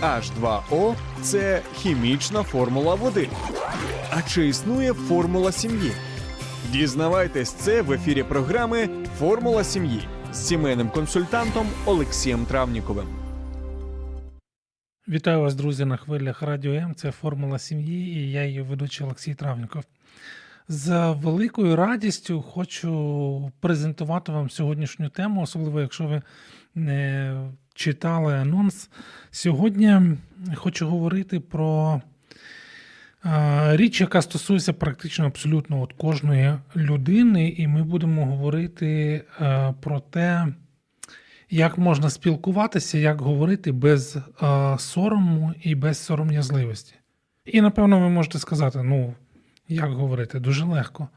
[0.00, 3.28] H2O– це хімічна формула води.
[4.10, 5.92] А чи існує формула сім'ї?
[6.72, 8.88] Дізнавайтесь це в ефірі програми
[9.18, 13.06] Формула сім'ї з сімейним консультантом Олексієм Травніковим.
[15.08, 16.94] Вітаю вас, друзі, на хвилях Радіо М.
[16.94, 19.82] Це формула сім'ї, і я її ведучий Олексій Травніков.
[20.68, 26.22] З великою радістю хочу презентувати вам сьогоднішню тему, особливо якщо ви
[26.74, 27.34] не
[27.74, 28.90] читали анонс.
[29.30, 30.00] Сьогодні
[30.54, 32.00] хочу говорити про
[33.70, 39.22] річ, яка стосується практично абсолютно от кожної людини, і ми будемо говорити
[39.80, 40.46] про те,
[41.50, 44.18] як можна спілкуватися, як говорити без
[44.78, 46.94] сорому і без сором'язливості.
[47.44, 49.14] І напевно ви можете сказати, ну,
[49.68, 51.08] як говорити, дуже легко.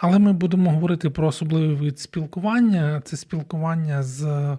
[0.00, 3.02] Але ми будемо говорити про особливий вид спілкування.
[3.04, 4.56] Це спілкування з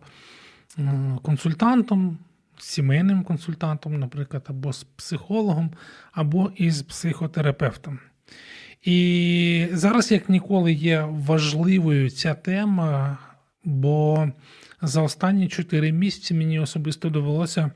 [1.23, 2.17] консультантом,
[2.57, 5.71] сімейним консультантом, наприклад, або з психологом,
[6.11, 7.99] або із психотерапевтом.
[8.83, 13.17] І зараз, як ніколи, є важливою ця тема,
[13.63, 14.27] бо
[14.81, 17.71] за останні чотири місяці мені особисто довелося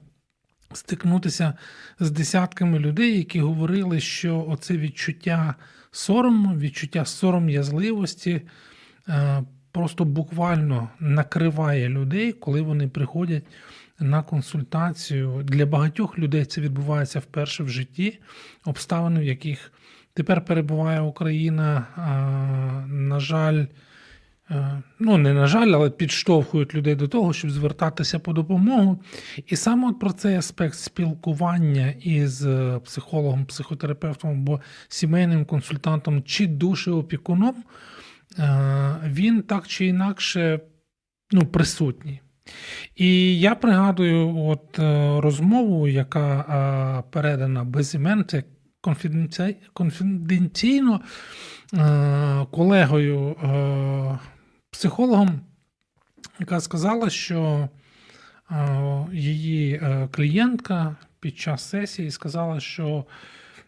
[0.74, 1.54] стикнутися
[2.00, 5.56] з десятками людей, які говорили, що оце відчуття
[5.92, 8.42] сорому, відчуття сором'язливості
[9.08, 13.44] е, просто буквально накриває людей, коли вони приходять
[14.00, 15.44] на консультацію.
[15.44, 18.20] Для багатьох людей це відбувається вперше в житті,
[18.66, 19.72] обставини, в яких
[20.14, 21.88] тепер перебуває Україна,
[22.88, 23.66] на жаль.
[24.52, 29.00] Е, ну, не на жаль, але підштовхують людей до того, щоб звертатися по допомогу.
[29.48, 36.48] І саме от про цей аспект спілкування із е, психологом, психотерапевтом або сімейним консультантом чи
[36.48, 37.56] душеопікуном,
[39.06, 40.60] він так чи інакше
[41.32, 42.22] ну, присутній.
[42.96, 44.80] І я пригадую от
[45.24, 48.44] розмову, яка передана без імен, це
[49.74, 51.02] конфіденційно
[52.52, 53.36] колегою
[54.72, 55.42] психологом,
[56.40, 57.70] яка сказала, що
[58.52, 63.06] е, її е, клієнтка під час сесії сказала, що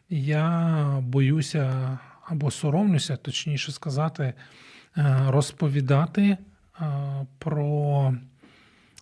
[0.10, 4.34] я боюся або соромлюся, точніше сказати,
[4.98, 6.38] е, розповідати
[7.38, 8.14] про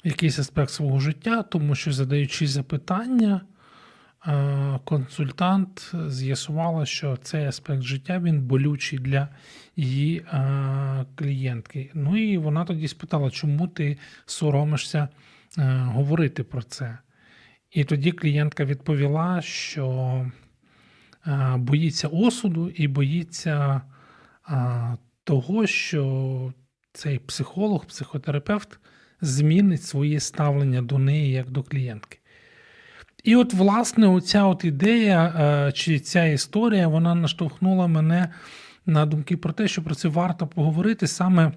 [0.04, 3.42] якийсь аспект свого життя, тому що задаючи запитання,
[4.84, 9.28] консультант з'ясувала, що цей аспект життя він болючий для
[9.76, 10.26] її
[11.16, 11.92] клієнтки.
[11.94, 15.08] Ну і вона тоді спитала, чому ти соромишся
[15.86, 16.98] говорити про це.
[17.72, 20.26] І тоді клієнтка відповіла, що
[21.58, 23.82] боїться осуду і боїться
[25.24, 26.54] того, що
[26.94, 28.80] цей психолог, психотерапевт
[29.22, 32.20] змінить своє ставлення до неї як до клієнтки.
[33.24, 38.34] І от, власне, оця от ідея е, чи ця історія вона наштовхнула мене
[38.86, 41.52] на думки про те, що про це варто поговорити саме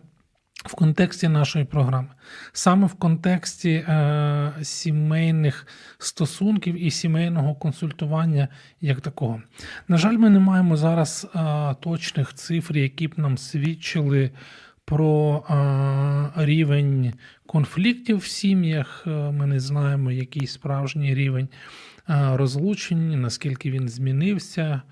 [0.64, 2.08] в контексті нашої програми,
[2.52, 5.66] саме в контексті е, сімейних
[5.98, 8.48] стосунків і сімейного консультування
[8.80, 9.42] як такого.
[9.88, 14.30] На жаль, ми не маємо зараз е, точних цифр, які б нам свідчили
[14.84, 15.42] про
[16.36, 17.12] рівень
[17.46, 19.04] конфліктів в сім'ях.
[19.06, 21.48] Е, ми не знаємо, який справжній рівень
[22.08, 24.82] розлучень, наскільки він змінився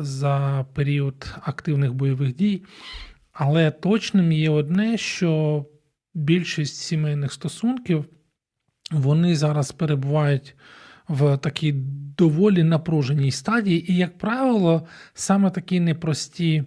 [0.00, 2.62] за період активних бойових дій.
[3.38, 5.64] Але точним є одне, що
[6.14, 8.04] більшість сімейних стосунків
[8.90, 10.56] вони зараз перебувають
[11.08, 11.72] в такій
[12.18, 16.64] доволі напруженій стадії, і, як правило, саме такі непрості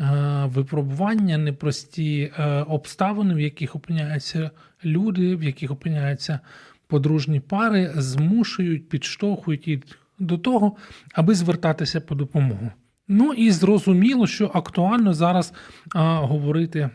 [0.00, 4.50] Е, випробування, непрості е, обставини, в яких опиняються
[4.84, 6.40] люди, в яких опиняються
[6.86, 9.80] подружні пари, змушують, підштовхують їх
[10.18, 10.76] до того,
[11.14, 12.70] аби звертатися по допомогу.
[13.12, 15.52] Ну і зрозуміло, що актуально зараз
[15.94, 16.90] а, говорити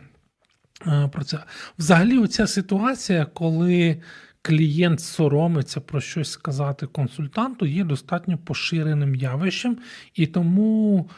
[0.86, 1.38] а, про це.
[1.78, 4.02] Взагалі, оця ситуація, коли
[4.42, 9.76] клієнт соромиться про щось сказати консультанту, є достатньо поширеним явищем,
[10.14, 11.10] і тому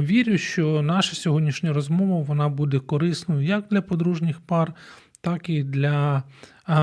[0.00, 4.72] вірю, що наша сьогоднішня розмова вона буде корисною як для подружніх пар,
[5.20, 6.22] так і для
[6.68, 6.74] е,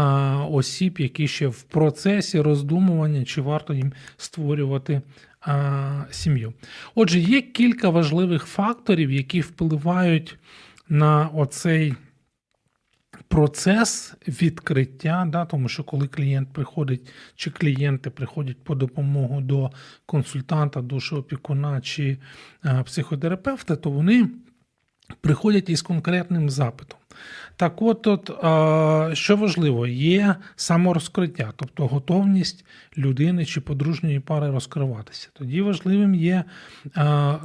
[0.49, 5.01] осіб, які ще в процесі роздумування, чи варто їм створювати
[6.11, 6.53] сім'ю.
[6.95, 10.37] Отже, є кілька важливих факторів, які впливають
[10.89, 11.93] на оцей
[13.27, 19.71] процес відкриття, да, тому що коли клієнт приходить, чи клієнти приходять по допомогу до
[20.05, 22.17] консультанта, душоопікуна чи
[22.65, 24.29] е, психотерапевта, то вони
[25.21, 27.00] приходять із конкретним запитом.
[27.55, 28.27] Так, от, от
[29.17, 32.65] що важливо, є саморозкриття, тобто готовність
[32.97, 35.29] людини чи подружньої пари розкриватися.
[35.33, 36.43] Тоді важливим є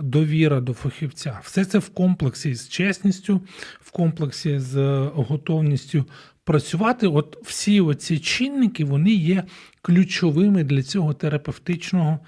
[0.01, 1.41] довіра до фахівця.
[1.43, 3.41] Все це в комплексі з чесністю,
[3.81, 4.77] в комплексі з
[5.15, 6.05] готовністю
[6.45, 7.07] працювати.
[7.07, 9.45] От всі оці чинники вони є
[9.83, 12.19] ключовими для цього терапевтичного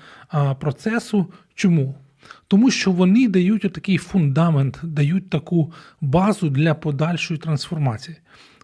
[0.61, 1.27] процесу.
[1.55, 1.95] Чому?
[2.49, 8.17] Тому що вони дають такий фундамент, дають таку базу для подальшої трансформації,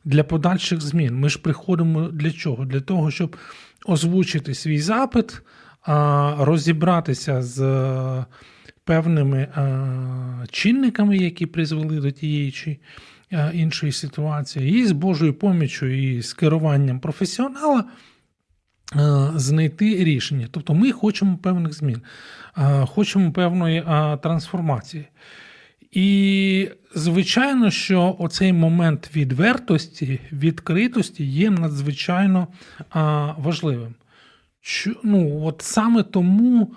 [0.05, 1.20] для подальших змін.
[1.20, 2.64] Ми ж приходимо для чого?
[2.64, 3.37] Для того, щоб
[3.87, 5.43] озвучити свій запит,
[6.38, 7.58] розібратися з
[8.84, 9.49] певними
[10.50, 12.78] чинниками, які призвели до тієї чи
[13.52, 17.84] іншої ситуації, і з Божою поміччю, і з керуванням професіонала.
[19.34, 20.48] Знайти рішення.
[20.50, 22.02] Тобто ми хочемо певних змін,
[22.86, 23.82] хочемо певної
[24.22, 25.06] трансформації.
[25.94, 32.48] І, звичайно, що оцей момент відвертості, відкритості є надзвичайно
[33.38, 33.94] важливим.
[35.04, 36.75] Ну, от Саме тому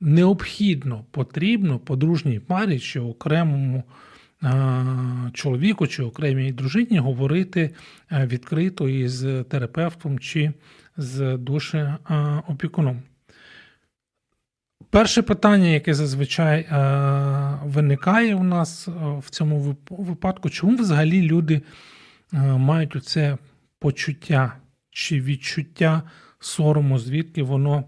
[0.00, 3.84] необхідно, потрібно подружній парі чи окремому
[5.32, 7.70] чоловіку чи окремій дружині говорити
[8.12, 10.52] відкрито із терапевтом чи
[11.00, 13.02] з душеопікуном.
[14.90, 16.66] Перше питання, яке зазвичай
[17.64, 18.88] виникає у нас
[19.18, 21.62] в цьому випадку, чому взагалі люди
[22.32, 23.38] мають оце
[23.78, 24.56] почуття
[24.90, 26.02] чи відчуття
[26.40, 27.84] сорому, звідки воно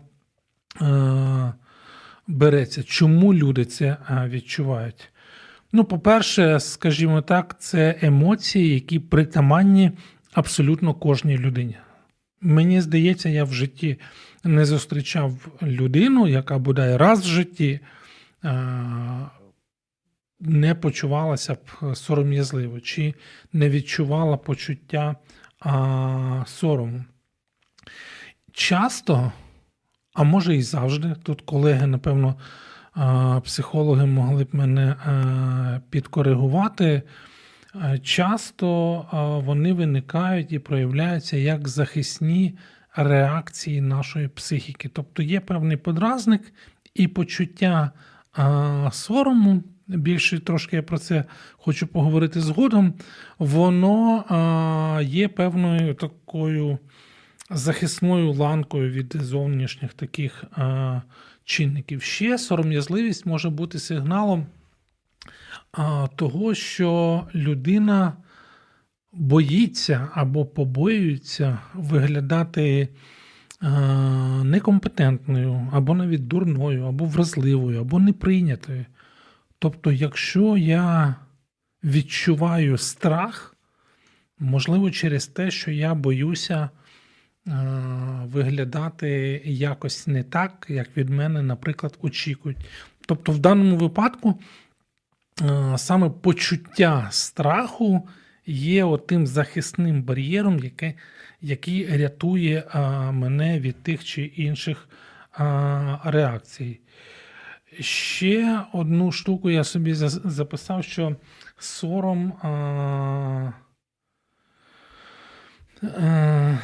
[2.27, 2.83] береться?
[2.83, 5.09] Чому люди це відчувають?
[5.73, 9.91] Ну, по-перше, скажімо так, це емоції, які притаманні
[10.33, 11.77] абсолютно кожній людині.
[12.43, 14.01] Мені здається, я в житті
[14.45, 17.81] не зустрічав людину, яка бодай раз в житті
[20.41, 23.15] не почувалася б сором'язливо, чи
[23.53, 25.17] не відчувала почуття
[26.47, 27.05] сорому.
[28.53, 29.33] Часто,
[30.15, 32.35] а може і завжди, тут колеги, напевно,
[33.45, 34.97] психологи могли б мене
[35.91, 37.03] підкоригувати.
[38.03, 42.55] Часто вони виникають і проявляються як захисні
[42.97, 44.91] реакції нашої психіки.
[44.93, 46.53] Тобто є певний подразник
[46.95, 47.91] і почуття
[48.91, 49.63] сорому.
[49.87, 52.95] Більше трошки я про це хочу поговорити згодом.
[53.39, 54.25] Воно
[55.03, 56.79] є певною такою
[57.51, 60.45] захисною ланкою від зовнішніх таких
[61.45, 62.03] чинників.
[62.03, 64.47] Ще сором'язливість може бути сигналом
[66.17, 68.13] того, що людина
[69.13, 72.89] боїться або побоюється виглядати
[74.45, 78.85] некомпетентною, або навіть дурною, або вразливою, або неприйнятою.
[79.59, 81.15] Тобто, якщо я
[81.85, 83.57] відчуваю страх,
[84.39, 86.71] можливо, через те, що я боюся
[88.25, 92.59] виглядати якось не так, як від мене, наприклад, очікують.
[93.07, 94.41] Тобто, в даному випадку
[95.77, 98.09] саме почуття страху
[98.47, 100.95] є тим захисним бар'єром, яке,
[101.41, 102.65] який рятує
[103.13, 104.89] мене від тих чи інших
[106.05, 106.81] реакцій.
[107.81, 111.17] Ще одну штуку я собі записав, що
[111.59, 112.33] сором.
[112.43, 113.53] А,
[115.83, 116.59] а,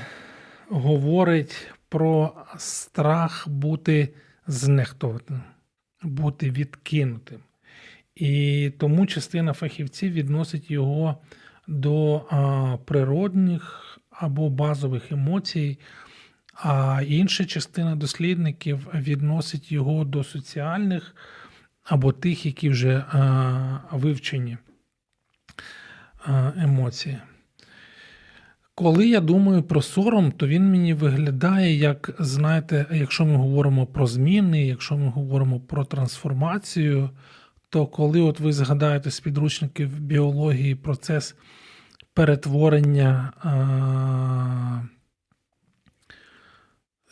[0.69, 4.15] говорить про страх бути
[4.47, 5.43] знехтуватим,
[6.03, 7.41] бути відкинутим.
[8.19, 11.17] І тому частина фахівців відносить його
[11.67, 12.23] до
[12.85, 15.79] природних або базових емоцій,
[16.55, 21.15] а інша частина дослідників відносить його до соціальних
[21.85, 23.05] або тих, які вже
[23.93, 24.59] вивчені
[26.57, 27.19] емоції.
[28.75, 34.07] Коли я думаю про сором, то він мені виглядає, як, знаєте, якщо ми говоримо про
[34.07, 37.11] зміни, якщо ми говоримо про трансформацію,
[37.71, 41.35] то коли от ви згадаєте з підручників біології процес
[42.15, 44.83] перетворення а,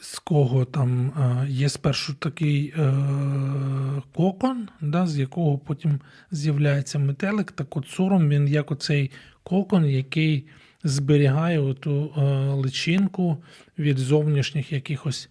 [0.00, 6.98] з кого там а, є спершу такий а, е, кокон, да, з якого потім з'являється
[6.98, 9.10] метелик, так от сором він як оцей
[9.42, 10.46] кокон, який
[10.84, 12.20] зберігає оту е,
[12.54, 13.42] личинку
[13.78, 15.28] від зовнішніх якихось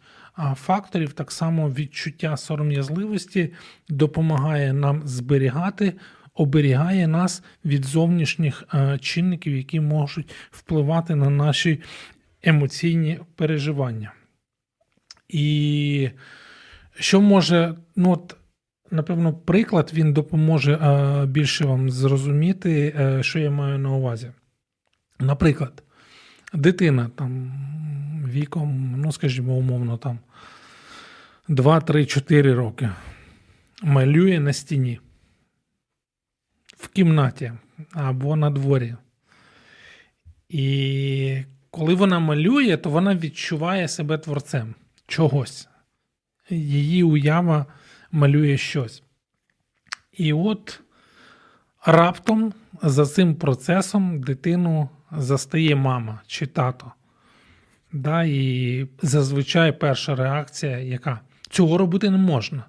[0.56, 1.14] факторів.
[1.14, 3.54] Так само відчуття сором'язливості
[3.90, 5.94] допомагає нам зберігати,
[6.34, 11.82] оберігає нас від зовнішніх е, чинників, які можуть впливати на наші
[12.44, 14.14] емоційні переживання.
[15.30, 16.10] І
[17.00, 18.36] що може, ну от,
[18.92, 24.32] напевно, приклад він допоможе е, більше вам зрозуміти, що я маю на увазі.
[25.20, 25.84] Наприклад,
[26.56, 27.52] дитина там
[28.28, 30.20] віком, ну, скажімо, умовно, там
[31.50, 32.90] 2-3-4 роки
[33.84, 35.00] малює на стіні
[36.78, 37.52] в кімнаті
[37.94, 38.96] або на дворі.
[40.50, 44.76] І коли вона малює, то вона відчуває себе творцем
[45.08, 45.68] чогось.
[46.50, 47.66] Її уява
[48.12, 49.04] малює щось.
[50.12, 50.82] І от
[51.86, 56.92] раптом за цим процесом дитину застає мама чи тато.
[57.94, 61.20] Да, І зазвичай перша реакція, яка
[61.50, 62.64] цього робити не можна.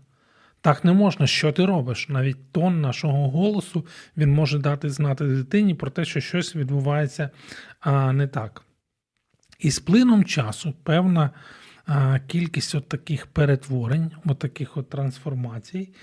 [0.60, 2.08] Так не можна, що ти робиш.
[2.08, 3.86] Навіть тон нашого голосу
[4.16, 7.30] він може дати знати дитині про те, що щось відбувається
[7.80, 8.62] а, не так.
[9.58, 11.30] І з плином часу певна
[11.86, 15.94] а, кількість от таких перетворень, от таких от трансформацій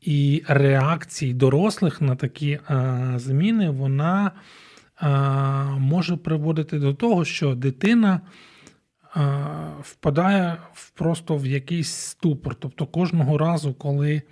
[0.00, 4.32] і реакцій дорослих на такі а, зміни, вона
[5.78, 8.20] може приводити до того, що дитина
[9.80, 12.54] впадає в просто в якийсь ступор.
[12.54, 14.22] Тобто кожного разу, коли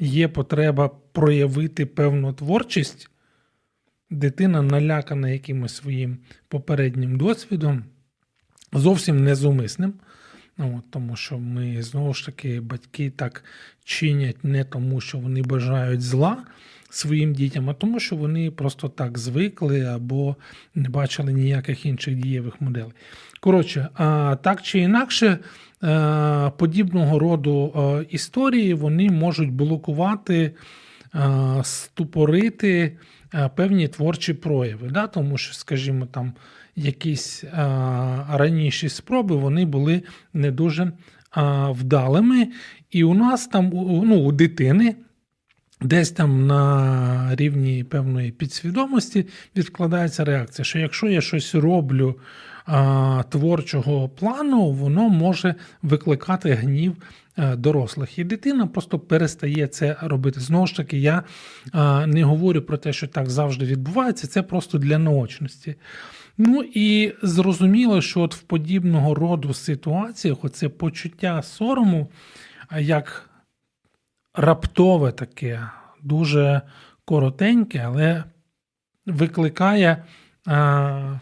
[0.00, 3.10] є потреба проявити певну творчість,
[4.10, 7.84] дитина налякана якимось своїм попереднім досвідом,
[8.72, 9.94] зовсім незумисним.
[10.58, 13.44] Ну, Тому що ми знову ж таки батьки так
[13.84, 16.44] чинять не тому, що вони бажають зла,
[16.90, 20.36] своїм дітям, а тому, що вони просто так звикли або
[20.74, 22.92] не бачили ніяких інших дієвих моделей.
[23.40, 23.88] Коротше,
[24.42, 25.38] так чи інакше,
[25.84, 30.54] е, подібного роду е, історії вони можуть блокувати,
[31.14, 32.98] е, ступорити
[33.56, 34.88] певні творчі прояви.
[34.88, 35.06] Да?
[35.06, 36.32] Тому що, скажімо, там
[36.76, 37.44] якісь
[38.28, 40.02] раніші спроби вони були
[40.32, 40.92] не дуже
[41.68, 42.48] вдалими.
[42.90, 43.70] І у нас там
[44.04, 44.96] ну, у дитини
[45.84, 49.26] Десь там на рівні певної підсвідомості
[49.56, 52.18] відкладається реакція, що якщо я щось роблю
[52.66, 56.96] а, творчого плану, воно може викликати гнів
[57.36, 58.18] а, е, дорослих.
[58.18, 60.40] І дитина просто перестає це робити.
[60.40, 61.22] Знову ж таки, я
[61.72, 65.74] а, не говорю про те, що так завжди відбувається, це просто для наочності.
[66.38, 72.10] Ну і зрозуміло, що от в подібного роду ситуаціях оце почуття сорому,
[72.78, 73.30] як
[74.34, 75.68] раптове таке,
[76.02, 76.62] дуже
[77.04, 78.24] коротеньке, але
[79.06, 80.04] викликає
[80.46, 81.18] а,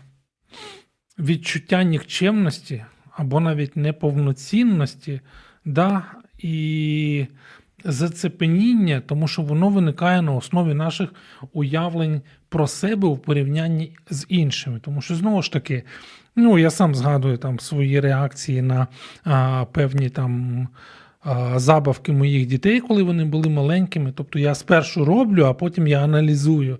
[1.18, 5.20] відчуття нікчемності або навіть неповноцінності,
[5.64, 6.04] да,
[6.38, 7.26] і
[7.84, 11.14] зацепеніння, тому що воно виникає на основі наших
[11.52, 14.80] уявлень про себе у порівнянні з іншими.
[14.84, 15.82] Тому що, знову ж таки,
[16.36, 18.86] ну я сам згадую там свої реакції на
[19.24, 20.68] а, певні там
[21.56, 24.12] забавки моїх дітей, коли вони були маленькими.
[24.16, 26.78] Тобто я спершу роблю, а потім я аналізую.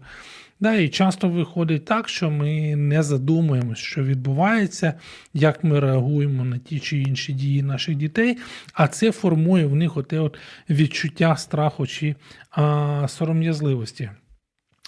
[0.61, 4.95] Да, І часто виходить так, що ми не задумуємося, що відбувається,
[5.35, 8.39] як ми реагуємо на ті чи інші дії наших дітей,
[8.73, 10.39] а це формує в них оте от
[10.71, 12.15] відчуття страху чи
[12.51, 14.11] а, сором'язливості.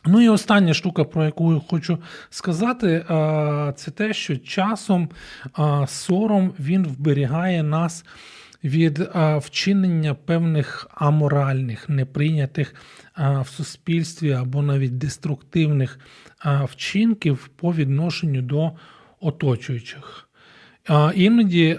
[0.07, 1.99] Ну і остання штука, про яку я хочу
[2.31, 3.05] сказати,
[3.77, 5.09] це те, що часом
[5.87, 8.05] сором він вберігає нас
[8.65, 12.75] від вчинення певних аморальних, неприйнятих
[13.17, 15.99] в суспільстві або навіть деструктивних
[16.45, 18.73] вчинків по відношенню до
[19.21, 20.29] оточуючих.
[21.15, 21.79] Іноді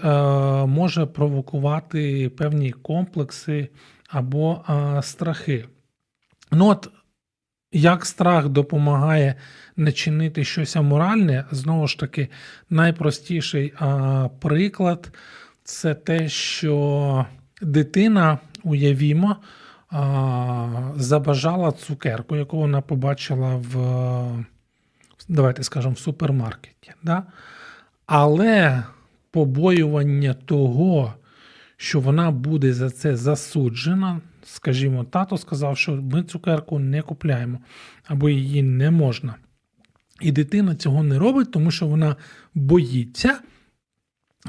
[0.66, 3.68] може провокувати певні комплекси
[4.08, 4.64] або
[5.02, 5.64] страхи.
[6.52, 6.90] Ну от
[7.72, 9.34] як страх допомагає
[9.76, 12.28] не чинити щось аморальне, знову ж таки,
[12.70, 15.12] найпростіший а, приклад
[15.64, 17.26] це те, що
[17.62, 19.36] дитина, уявімо,
[20.96, 23.76] забажала цукерку, яку вона побачила в,
[25.28, 26.92] давайте скажемо, в супермаркеті.
[27.02, 27.22] Да?
[28.06, 28.82] Але
[29.30, 31.14] побоювання того,
[31.76, 37.58] що вона буде за це засуджена, скажімо, тато сказав, що ми цукерку не купляємо
[38.06, 39.34] або її не можна.
[40.20, 42.16] І дитина цього не робить, тому що вона
[42.54, 43.38] боїться.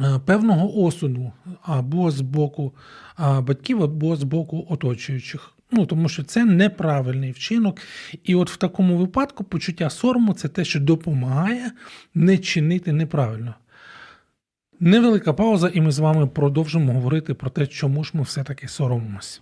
[0.01, 2.74] Е, певного осуду або з боку
[3.20, 5.54] батьків, або з боку оточуючих.
[5.72, 7.77] Ну, Тому що це неправильний вчинок.
[8.24, 11.72] І от в такому випадку почуття сорому це те, що допомагає
[12.16, 13.56] не чинити неправильно.
[14.80, 19.42] Невелика пауза, і ми з вами продовжимо говорити про те, чому ж ми все-таки соромимось.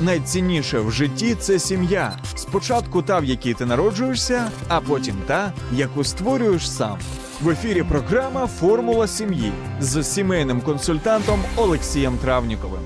[0.00, 2.16] Найцінніше в житті це сім'я.
[2.34, 6.98] Спочатку та, в якій ти народжуєшся, а потім та, яку створюєш сам.
[7.42, 12.80] В ефірі програма Формула сім'ї з сімейним консультантом Олексієм Травніковим.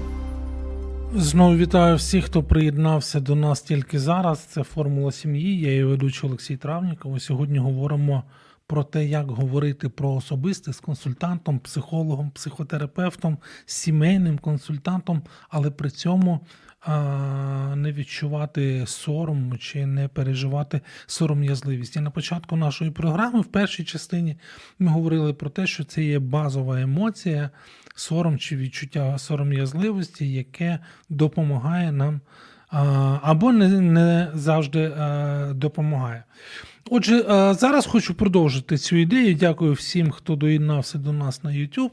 [1.15, 4.39] Знову вітаю всіх, хто приєднався до нас тільки зараз.
[4.39, 5.61] Це формула сім'ї.
[5.61, 7.23] Я її ведучий Олексій Травніков.
[7.23, 8.23] Сьогодні говоримо
[8.67, 16.41] про те, як говорити про особисте з консультантом, психологом, психотерапевтом, сімейним консультантом, але при цьому
[17.77, 21.97] не відчувати сором чи не переживати сором'язливість.
[21.97, 24.37] І на початку нашої програми, в першій частині,
[24.79, 27.51] ми говорили про те, що це є базова емоція,
[27.95, 32.21] сором чи відчуття сором'язливості, яке допомагає нам
[33.23, 34.93] або не, не завжди
[35.55, 36.25] допомагає.
[36.91, 37.25] Отже,
[37.59, 39.35] зараз хочу продовжити цю ідею.
[39.35, 41.91] Дякую всім, хто доєднався до нас на YouTube,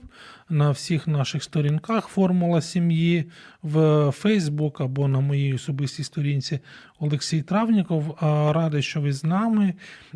[0.51, 3.25] на всіх наших сторінках Формула сім'ї
[3.61, 3.77] в
[4.07, 6.59] Facebook або на моїй особистій сторінці
[6.99, 8.17] Олексій Травніков.
[8.51, 9.73] Радий, що ви з нами,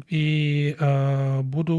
[0.09, 0.75] і
[1.39, 1.77] буду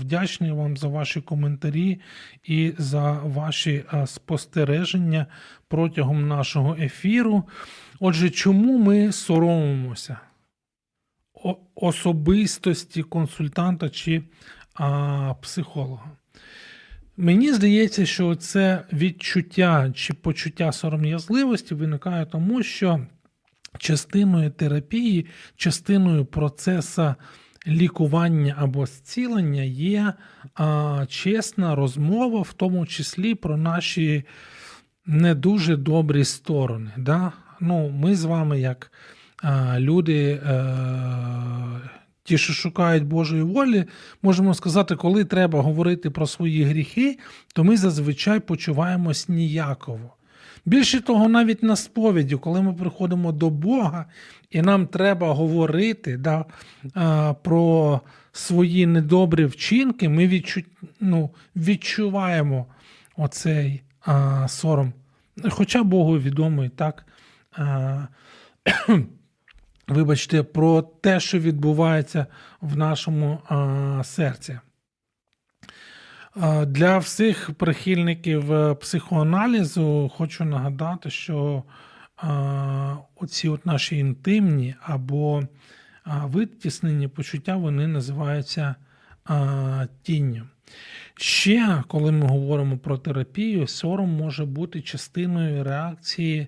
[0.00, 2.00] вдячний вам за ваші коментарі
[2.44, 5.26] і за ваші спостереження
[5.68, 7.44] протягом нашого ефіру.
[8.00, 10.20] Отже, чому ми соромимося?
[11.74, 14.22] Особистості консультанта чи
[14.74, 16.10] а, психолога.
[17.20, 23.00] Мені здається, що це відчуття чи почуття сором'язливості виникає тому, що
[23.78, 27.14] частиною терапії, частиною процесу
[27.66, 30.12] лікування або зцілення є
[30.54, 34.24] а, чесна розмова, в тому числі про наші
[35.06, 36.90] не дуже добрі сторони.
[36.96, 37.32] Да?
[37.60, 38.92] Ну, Ми з вами, як
[39.42, 40.64] а, люди, е,
[42.24, 43.84] ті, що шукають Божої волі,
[44.22, 47.18] можемо сказати, коли треба говорити про свої гріхи,
[47.54, 50.16] то ми зазвичай почуваємось ніяково.
[50.64, 54.04] Більше того, навіть на сповіді, коли ми приходимо до Бога,
[54.50, 56.44] і нам треба говорити да,
[57.42, 58.00] про
[58.32, 60.62] свої недобрі вчинки, ми відчу,
[61.00, 62.66] ну, відчуваємо
[63.16, 64.92] оцей а, сором.
[65.50, 67.06] Хоча Богу відомо і так.
[67.56, 68.06] А,
[69.90, 72.26] Вибачте, про те, що відбувається
[72.60, 74.58] в нашому а, серці.
[76.66, 81.62] Для всіх прихильників е, психоаналізу хочу нагадати, що
[82.16, 85.42] а, оці наші інтимні або
[86.06, 88.74] витіснені почуття вони називаються
[90.02, 90.46] тінню.
[91.14, 96.46] Ще, коли ми говоримо про терапію, сором може бути частиною реакції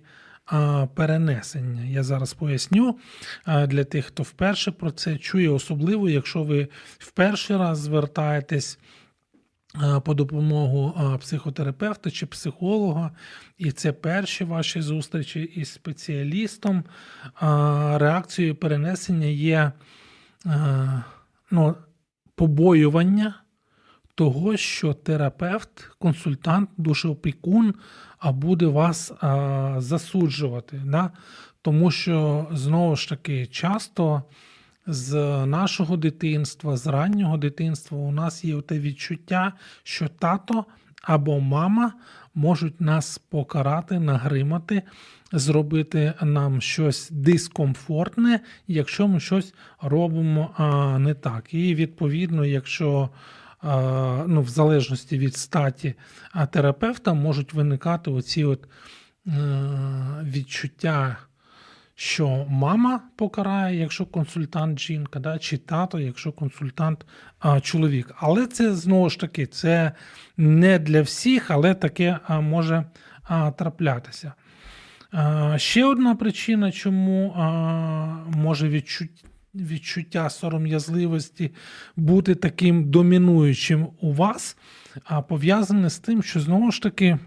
[0.94, 1.84] перенесення.
[1.84, 2.98] Я зараз поясню
[3.46, 8.78] для тих, хто вперше про це чує, особливо, якщо ви вперше раз звертаєтесь.
[10.04, 13.10] По допомогу психотерапевта чи психолога,
[13.58, 16.84] і це перші ваші зустрічі із спеціалістом.
[17.92, 19.72] Реакцією перенесення є
[21.50, 21.74] ну,
[22.34, 23.34] побоювання
[24.14, 27.74] того, що терапевт, консультант, душеопікун
[28.22, 30.82] а буде вас а, засуджувати.
[30.84, 31.10] Да?
[31.62, 34.22] Тому що знову ж таки часто
[34.86, 35.14] з
[35.46, 40.64] нашого дитинства, з раннього дитинства, у нас є те відчуття, що тато
[41.02, 41.92] або мама
[42.34, 44.82] можуть нас покарати, нагримати,
[45.32, 51.54] зробити нам щось дискомфортне, якщо ми щось робимо а, не так.
[51.54, 53.10] І відповідно, якщо
[54.26, 55.94] ну, в залежності від статі
[56.50, 58.68] терапевта можуть виникати оці от
[59.26, 59.30] е,
[60.22, 61.16] відчуття,
[61.94, 67.06] що мама покарає, якщо консультант жінка, да, чи тато, якщо консультант
[67.62, 68.14] чоловік.
[68.16, 69.92] Але це знову ж таки це
[70.36, 72.84] не для всіх, але таке може
[73.56, 74.32] траплятися.
[75.56, 77.34] Ще одна причина, чому
[78.36, 81.50] може відчуття відчуття сором'язливості
[81.96, 84.56] бути таким домінуючим у вас,
[85.04, 87.18] а пов'язане з тим, що знову ж таки.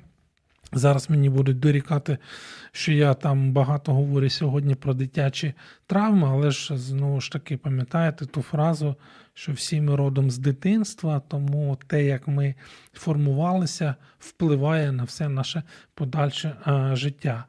[0.72, 2.18] Зараз мені будуть дорікати,
[2.72, 5.54] що я там багато говорю сьогодні про дитячі
[5.88, 8.96] травми, але ж знову ж таки пам'ятаєте ту фразу,
[9.34, 12.56] що всі ми родом з дитинства, тому те, як ми
[12.94, 17.46] формувалися, впливає на все наше подальше а, життя.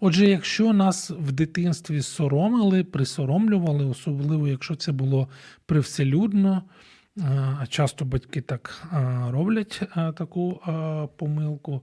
[0.00, 5.28] Отже, якщо нас в дитинстві соромили, присоромлювали, особливо якщо це було
[5.66, 6.62] привселюдно,
[7.60, 8.86] а часто батьки так
[9.30, 9.82] роблять
[10.16, 10.60] таку
[11.16, 11.82] помилку,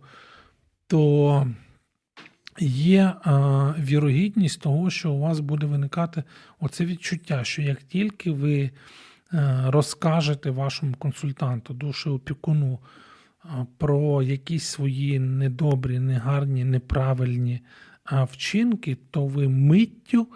[0.87, 1.47] то
[2.59, 3.31] є е,
[3.79, 6.23] вірогідність того, що у вас буде виникати
[6.59, 8.71] оце відчуття, що як тільки ви е,
[9.67, 12.79] розкажете вашому консультанту, душеопікуну
[13.45, 13.47] е,
[13.77, 17.61] про якісь свої недобрі, негарні, неправильні
[18.11, 20.27] вчинки, то ви миттю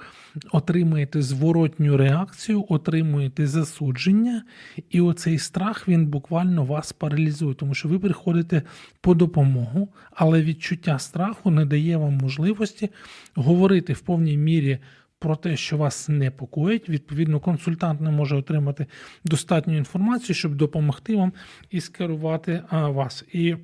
[0.51, 4.43] отримуєте зворотню реакцію, отримуєте засудження,
[4.89, 8.61] і оцей страх він буквально вас паралізує, тому що ви приходите
[9.01, 12.89] по допомогу, але відчуття страху не дає вам можливості
[13.35, 14.79] говорити в повній мірі.
[15.19, 18.85] Про те, що вас непокоїть, відповідно, консультант не може отримати
[19.25, 21.33] достатньо інформації, щоб допомогти вам
[21.69, 23.25] і скерувати вас.
[23.33, 23.55] І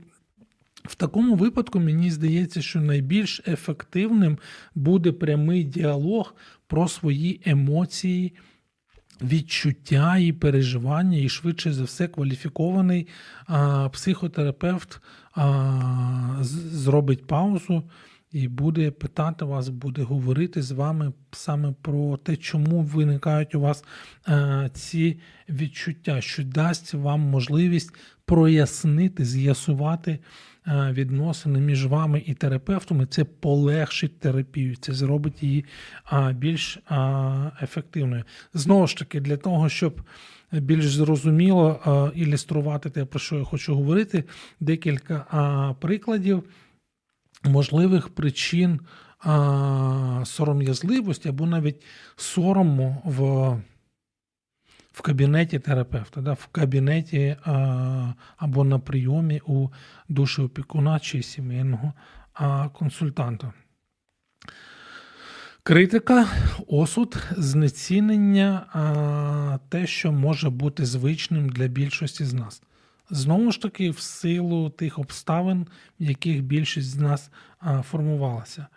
[0.83, 4.37] в такому випадку мені здається, що найбільш ефективним
[4.75, 6.35] буде прямий діалог
[6.67, 8.33] про свої емоції,
[9.21, 13.07] відчуття і переживання, і швидше за все кваліфікований
[13.47, 15.01] а, психотерапевт
[15.35, 17.83] а, зробить паузу.
[18.31, 23.83] І буде питати вас, буде говорити з вами саме про те, чому виникають у вас
[24.27, 25.19] е, ці
[25.49, 30.19] відчуття, що дасть вам можливість прояснити, з'ясувати
[30.67, 35.65] відносини між вами і терапевтом, і це полегшить терапію, це зробить її
[36.31, 36.79] більш
[37.61, 38.23] ефективною.
[38.53, 40.01] Знову ж таки, для того, щоб
[40.51, 44.23] більш зрозуміло ілюструвати те, про що я хочу говорити,
[44.59, 46.43] декілька прикладів
[47.43, 48.79] можливих причин
[50.23, 51.83] сором'язливості або навіть
[52.15, 53.57] сорому в
[54.93, 59.69] в кабінеті терапевта, да, в кабінеті а, або на прийомі у
[60.09, 61.93] душеопікуна чи сімейного
[62.33, 63.53] а, консультанта.
[65.63, 66.27] Критика,
[66.67, 72.63] осуд, знецінення а, те, що може бути звичним для більшості з нас.
[73.09, 75.67] Знову ж таки, в силу тих обставин,
[75.99, 78.67] в яких більшість з нас а, формувалася.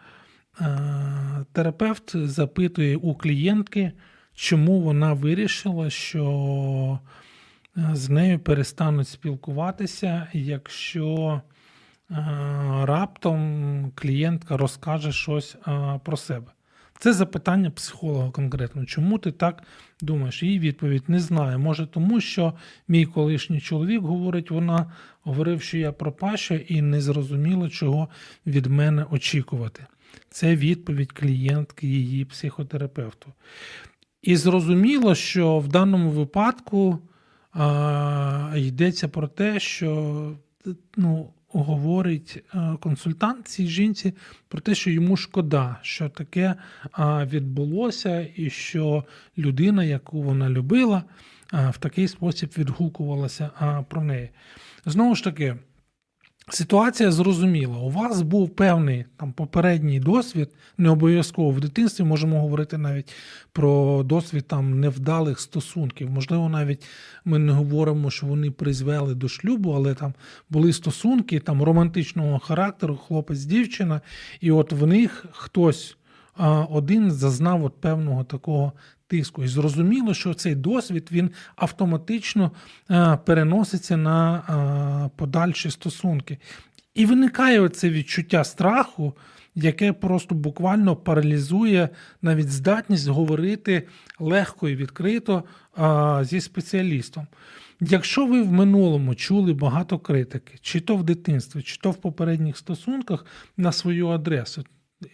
[1.52, 3.92] Терапевт запитує у клієнтки
[4.36, 6.98] чому вона вирішила, що
[7.76, 12.14] е, з нею перестануть спілкуватися, якщо е,
[12.82, 16.46] раптом клієнтка розкаже щось е, про себе.
[16.98, 18.84] Це запитання психолога конкретно.
[18.84, 19.62] Чому ти так
[20.00, 20.42] думаєш?
[20.42, 21.58] Її відповідь не знаю.
[21.58, 22.52] Може, тому що
[22.88, 28.08] мій колишній чоловік говорить, вона говорив, що я пропаща і не зрозуміло, чого
[28.46, 29.86] від мене очікувати.
[30.30, 33.32] Це відповідь клієнтки її психотерапевту.
[34.26, 36.98] І зрозуміло, що в даному випадку
[37.52, 40.32] а, йдеться про те, що
[40.96, 42.44] ну, говорить
[42.80, 44.14] консультант цій жінці
[44.48, 46.54] про те, що йому шкода, що таке
[46.92, 49.04] а, відбулося, і що
[49.38, 51.02] людина, яку вона любила,
[51.50, 53.50] а, в такий спосіб відгукувалася
[53.88, 54.30] про неї.
[54.86, 55.56] Знову ж таки.
[56.50, 57.78] Ситуація зрозуміла.
[57.78, 63.12] У вас був певний там попередній досвід, не обов'язково в дитинстві можемо говорити навіть
[63.52, 66.10] про досвід там невдалих стосунків.
[66.10, 66.84] Можливо, навіть
[67.24, 70.14] ми не говоримо, що вони призвели до шлюбу, але там
[70.50, 74.00] були стосунки там романтичного характеру, хлопець, дівчина,
[74.40, 75.96] і от в них хтось
[76.70, 78.72] один зазнав от певного такого
[79.06, 79.44] тиску.
[79.44, 82.52] І зрозуміло, що цей досвід він автоматично
[82.90, 86.38] е, переноситься на е, подальші стосунки.
[86.94, 89.16] І виникає це відчуття страху,
[89.54, 91.88] яке просто буквально паралізує
[92.22, 93.88] навіть здатність говорити
[94.18, 95.44] легко і відкрито
[95.78, 97.26] е, зі спеціалістом.
[97.80, 102.56] Якщо ви в минулому чули багато критики, чи то в дитинстві, чи то в попередніх
[102.56, 104.64] стосунках на свою адресу,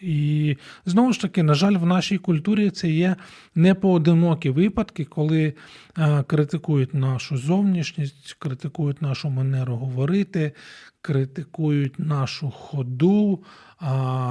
[0.01, 3.17] і знову ж таки, на жаль, в нашій культурі це є
[3.55, 5.55] непоодинокі випадки, коли
[5.99, 10.53] е, критикують нашу зовнішність, критикують нашу манеру говорити,
[11.01, 13.45] критикують нашу ходу,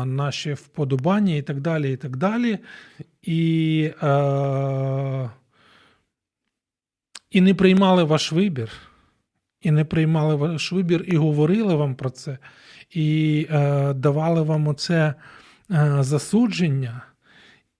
[0.05, 1.93] наші вподобання і так далі.
[1.93, 2.59] І так далі.
[3.21, 5.29] І, е,
[7.31, 8.71] і не приймали ваш вибір.
[9.61, 12.37] І не приймали ваш вибір, і говорили вам про це,
[12.91, 15.13] і е, давали вам оце
[15.99, 17.01] засудження,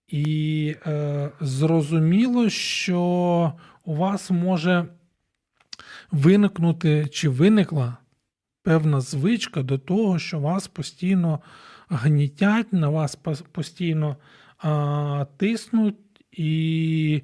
[0.08, 3.54] і е, зрозуміло, що
[3.86, 4.86] у вас може
[6.12, 7.98] виникнути чи виникла
[8.64, 11.40] певна звичка до того, що вас постійно
[11.90, 13.18] гнітять, на вас
[13.52, 14.18] постійно
[15.38, 15.96] тиснуть,
[16.32, 17.24] і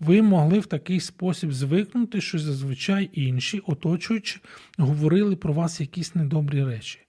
[0.00, 4.40] ви могли в такий спосіб звикнути, що зазвичай інші, оточуючи,
[4.78, 7.03] говорили про вас якісь недобрі речі.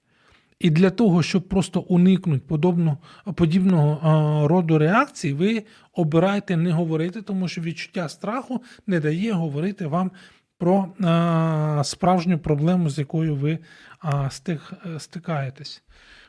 [0.60, 2.98] І для того, щоб просто уникнути подобного,
[3.36, 5.64] подібного а, роду реакцій, ви
[5.94, 10.12] обираєте не говорити, тому що відчуття страху не дає говорити вам
[10.58, 13.60] про а, справжню проблему, з якою ви
[14.00, 15.84] а, стик, стикаєтесь.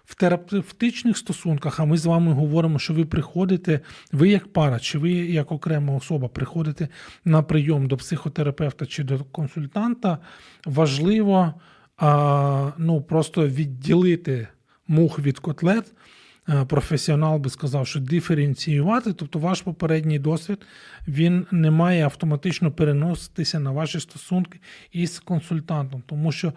[0.04, 3.80] в терапевтичних стосунках, а ми з вами говоримо, що ви приходите,
[4.12, 6.88] ви як пара, чи ви як окрема особа приходите
[7.24, 10.18] на прийом до психотерапевта чи до консультанта,
[10.64, 11.54] важливо
[11.96, 14.48] а, ну, просто відділити
[14.88, 15.92] мух від котлет.
[16.48, 20.58] Е, професіонал би сказав, що диференціювати, тобто ваш попередній досвід
[21.08, 24.60] він не має автоматично переноситися на ваші стосунки
[24.92, 26.52] із консультантом, тому що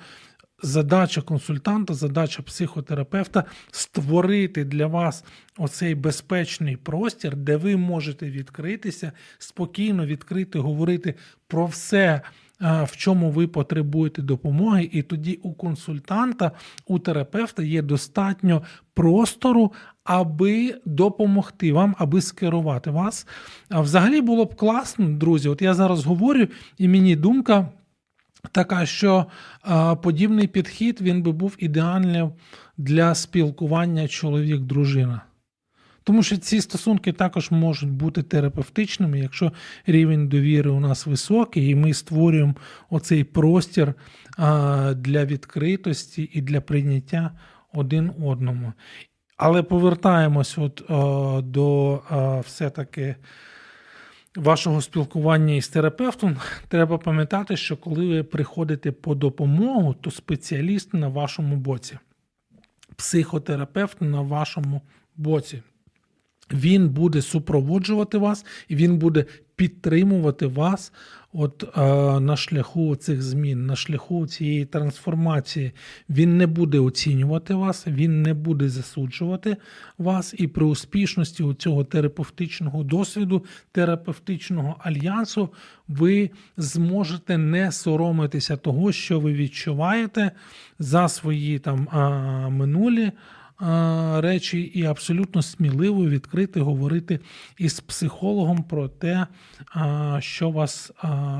[0.63, 5.25] задача консультанта, задача психотерапевта створити для вас
[5.57, 11.15] оцей безпечний простір, де ви можете відкритися, спокійно відкрити, говорити
[11.47, 12.21] про все.
[12.61, 16.51] В чому ви потребуєте допомоги, і тоді у консультанта,
[16.87, 23.27] у терапевта є достатньо простору, аби допомогти вам, аби скерувати вас.
[23.69, 25.49] А взагалі було б класно, друзі.
[25.49, 27.69] От я зараз говорю, і мені думка
[28.51, 29.25] така, що
[30.01, 32.31] подібний підхід він би був ідеальним
[32.77, 35.21] для спілкування чоловік-дружина.
[36.03, 39.51] Тому що ці стосунки також можуть бути терапевтичними, якщо
[39.85, 42.55] рівень довіри у нас високий, і ми створюємо
[42.89, 43.93] оцей простір
[44.95, 47.31] для відкритості і для прийняття
[47.73, 48.73] один одному.
[49.37, 50.83] Але повертаємось от,
[51.45, 52.01] до
[52.45, 53.15] все-таки
[54.35, 61.07] вашого спілкування із терапевтом, треба пам'ятати, що коли ви приходите по допомогу, то спеціаліст на
[61.07, 61.97] вашому боці,
[62.95, 64.81] психотерапевт на вашому
[65.15, 65.61] боці.
[66.53, 70.93] Він буде супроводжувати вас, і він буде підтримувати вас
[71.33, 75.71] от е, на шляху цих змін, на шляху цієї трансформації.
[76.09, 79.57] Він не буде оцінювати вас, він не буде засуджувати
[79.97, 85.49] вас, і при успішності цього терапевтичного досвіду, терапевтичного альянсу,
[85.87, 90.31] ви зможете не соромитися того, що ви відчуваєте
[90.79, 93.11] за свої там е, минулі
[94.21, 97.19] речі і абсолютно сміливо відкрити говорити
[97.57, 99.27] із психологом про те,
[100.19, 100.91] що вас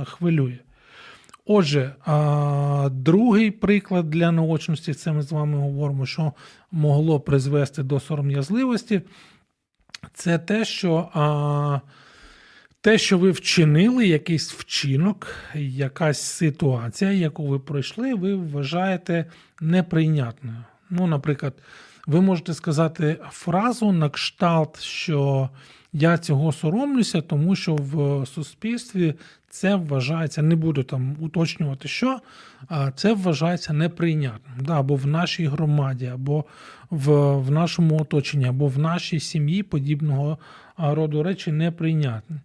[0.06, 0.58] хвилює.
[1.46, 1.96] Отже,
[2.92, 6.34] другий приклад для наочності, це ми з вами говоримо, що
[6.72, 9.02] могло призвести до сором'язливості,
[10.14, 11.82] це те, що
[12.82, 19.26] те, що ви вчинили, якийсь вчинок, якась ситуація, яку ви пройшли, ви вважаєте
[19.62, 20.64] неприйнятною.
[20.90, 21.54] Ну, наприклад,
[22.10, 25.50] ви можете сказати фразу на кшталт, що
[25.94, 29.14] я цього соромлюся, тому що в суспільстві
[29.50, 32.20] це вважається, не буду там уточнювати, що
[32.96, 34.56] це вважається неприйнятним.
[34.60, 36.46] Да, Або в нашій громаді, або
[36.90, 40.38] в, в нашому оточенні, або в нашій сім'ї подібного
[40.78, 42.38] роду речі неприйнятні.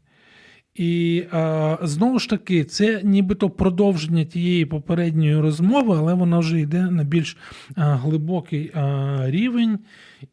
[0.74, 6.90] І а, знову ж таки, це нібито продовження тієї попередньої розмови, але вона вже йде
[6.90, 7.36] на більш
[7.76, 9.78] а, глибокий а, рівень.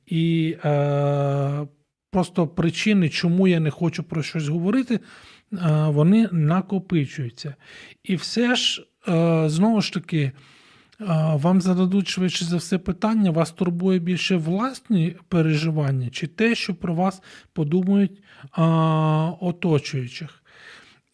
[0.05, 0.55] І
[2.11, 4.99] просто причини, чому я не хочу про щось говорити,
[5.87, 7.55] вони накопичуються.
[8.03, 8.87] І все ж,
[9.45, 10.31] знову ж таки,
[11.35, 16.95] вам зададуть швидше за все питання, вас турбує більше власні переживання, чи те, що про
[16.95, 17.21] вас
[17.53, 20.43] подумають а, оточуючих.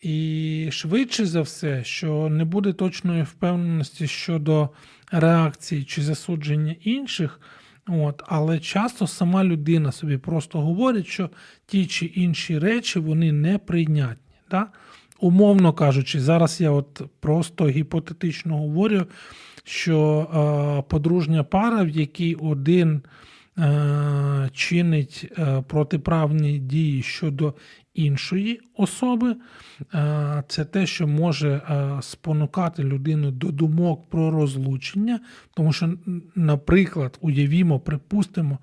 [0.02, 4.69] І швидше за все, що не буде точної впевненості щодо
[5.12, 7.41] реакції чи засудження інших,
[7.88, 11.30] от, але часто сама людина собі просто говорить, що
[11.65, 14.36] ті чи інші речі вони неприйнятні.
[14.52, 14.67] Да?
[15.19, 19.06] Умовно кажучи, зараз я от просто гіпотетично говорю,
[19.67, 20.27] що
[20.80, 23.01] е, подружня пара, в якій один
[23.58, 27.53] е, чинить е, протиправні дії щодо
[27.97, 29.36] іншої особи,
[29.93, 35.19] е, це те, що може е, спонукати людину до думок про розлучення,
[35.53, 35.93] тому що,
[36.36, 38.60] наприклад, уявімо, припустимо,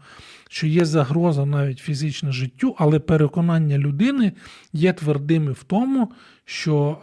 [0.49, 4.33] що є загроза навіть фізичне життю, але переконання людини
[4.73, 6.13] є твердими в тому,
[6.45, 6.99] що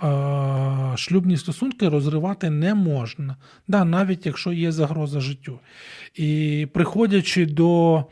[0.93, 3.35] е, шлюбні стосунки розривати не можна,
[3.67, 5.59] да, навіть якщо є загроза життю.
[6.15, 8.03] І приходячи до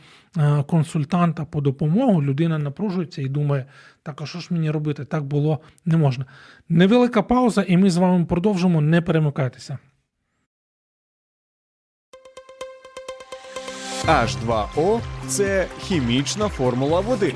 [0.67, 3.65] консультанта по допомогу, людина напружується і думає,
[4.03, 5.05] так, а що ж мені робити?
[5.05, 6.25] Так було не можна.
[6.69, 8.81] Невелика пауза, і ми з вами продовжимо.
[8.81, 9.77] Не перемикайтеся.
[14.05, 17.33] H2O це хімічна формула води.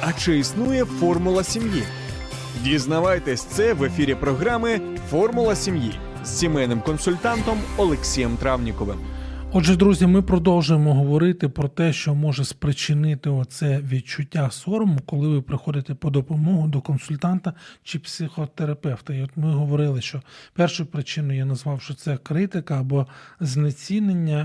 [0.00, 1.82] А чи існує формула сім'ї?
[2.62, 9.13] Дізнавайтесь це в ефірі програми Формула сім'ї з сімейним консультантом Олексієм Травніковим.
[9.56, 15.42] Отже, друзі, ми продовжуємо говорити про те, що може спричинити оце відчуття сорому, коли ви
[15.42, 19.14] приходите по допомогу до консультанта чи психотерапевта.
[19.14, 20.22] І от ми говорили, що
[20.54, 23.06] першу причину я назвав, що це критика або
[23.40, 24.40] знецінення,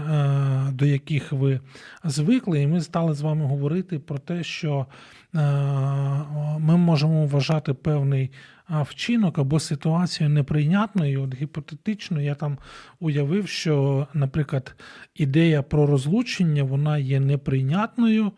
[0.69, 1.59] е, до яких ви
[2.03, 4.85] звикли, і ми стали з вами говорити про те, що
[5.33, 8.31] ми можемо вважати певний
[8.69, 11.23] вчинок або ситуацію неприйнятною.
[11.23, 12.57] От гіпотетично я там
[12.99, 14.75] уявив, що, наприклад,
[15.15, 18.31] ідея про розлучення вона є неприйнятною.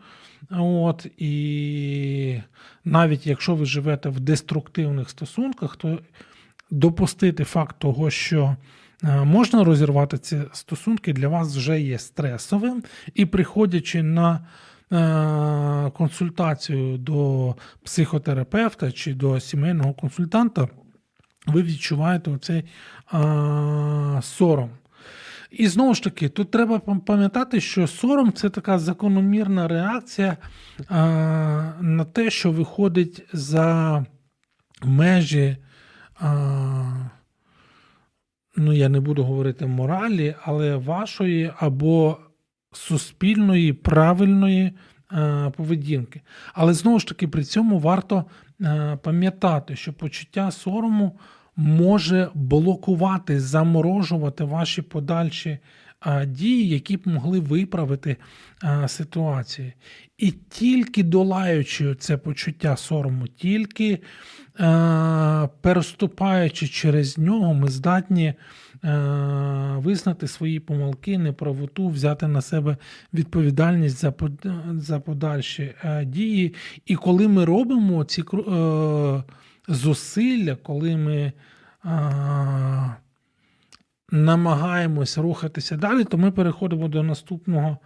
[0.50, 2.40] От, І
[2.84, 5.98] навіть якщо ви живете в деструктивних стосунках, то
[6.70, 8.56] допустити факт того, що
[9.04, 12.82] е, можна розірвати ці стосунки, для вас вже є стресовим,
[13.14, 14.40] і приходячи на Е,
[15.92, 20.68] консультацію до психотерапевта чи до сімейного консультанта,
[21.46, 22.64] ви відчуваєте оцей
[23.06, 24.70] а, сором.
[25.50, 30.36] І знову ж таки, тут треба пам'ятати, що сором це така закономірна реакція
[30.88, 34.04] а, на те, що виходить за
[34.82, 35.56] межі.
[38.56, 42.18] Ну, я не буду говорити моралі, але вашої або
[42.72, 44.72] суспільної правильної
[45.12, 46.20] е, поведінки.
[46.54, 48.24] Але знову ж таки, при цьому варто
[48.60, 51.18] е, пам'ятати, що почуття сорому
[51.56, 55.58] може блокувати, заморожувати ваші подальші
[56.06, 58.16] е, дії, які б могли виправити
[58.86, 59.72] ситуацію.
[60.18, 63.98] І тільки долаючи це почуття сорому, тільки
[65.60, 68.34] переступаючи через нього, ми здатні.
[68.84, 68.90] Е,
[69.76, 72.76] визнати свої помилки, неправоту, взяти на себе
[73.14, 74.04] відповідальність
[74.74, 76.54] за подальші е, дії.
[76.86, 79.22] І коли ми робимо ці е,
[79.68, 81.32] зусилля, коли ми
[84.10, 87.78] намагаємось рухатися далі, то ми переходимо до наступного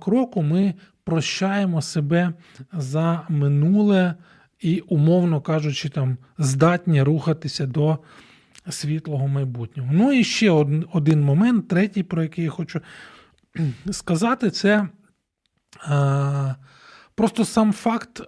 [0.00, 0.42] кроку.
[0.42, 2.32] Ми прощаємо себе
[2.72, 4.14] за минуле
[4.60, 7.98] і, умовно кажучи, там здатні рухатися до
[8.70, 9.88] світлого майбутнього.
[9.92, 10.50] Ну і ще
[10.92, 12.80] один момент, третій, про який я хочу
[13.90, 14.88] сказати, це
[15.80, 16.54] а,
[17.14, 18.22] просто сам факт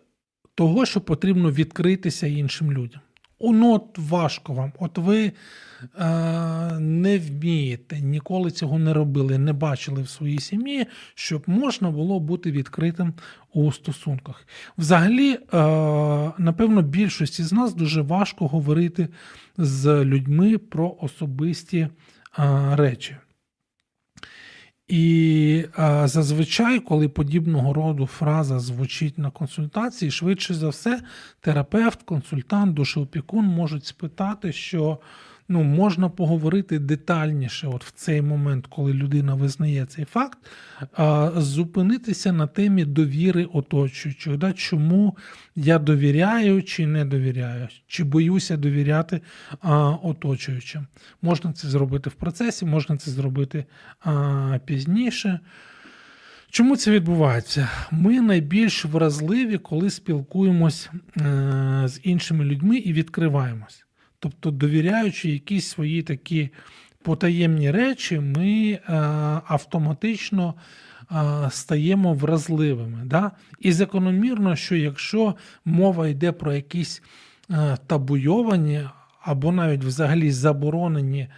[0.55, 3.01] того, що потрібно відкритися іншим людям.
[3.41, 4.73] Ну, от важко вам.
[4.79, 5.33] От ви е,
[6.81, 12.51] не вмієте, ніколи цього не робили, не бачили в своїй сім'ї, щоб можна було бути
[12.51, 13.13] відкритим
[13.53, 14.47] у стосунках.
[14.79, 15.39] Взагалі, е,
[16.39, 19.09] напевно, більшості з нас дуже важко говорити
[19.59, 21.91] з людьми про особисті е,
[22.77, 23.17] речі.
[24.89, 31.01] І е, зазвичай, коли подібного роду фраза звучить на консультації, швидше за все,
[31.41, 34.99] терапевт, консультант, душеопікун можуть спитати, що
[35.49, 40.39] ну, можна поговорити детальніше, от в цей момент, коли людина визнає цей факт,
[41.37, 44.37] зупинитися на темі довіри оточуючих.
[44.37, 44.53] Да?
[44.53, 45.17] Чому
[45.57, 49.21] я довіряю чи не довіряю, чи боюся довіряти
[49.61, 50.87] а, оточуючим.
[51.23, 53.65] Можна це зробити в процесі, можна це зробити
[54.01, 55.41] а, пізніше.
[56.51, 57.69] Чому це відбувається?
[57.91, 63.88] Ми найбільш вразливі, коли спілкуємось е, з іншими людьми і відкриваємось.
[64.21, 66.51] Тобто, довіряючи якісь свої такі
[67.03, 68.81] потаємні речі, ми е,
[69.47, 70.55] автоматично
[71.13, 73.03] е, стаємо вразливими.
[73.05, 73.31] Да?
[73.61, 77.03] І закономірно, що якщо мова йде про якісь
[77.51, 78.89] е, табуйовані
[79.23, 81.29] або навіть взагалі заборонені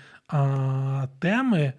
[1.18, 1.72] теми,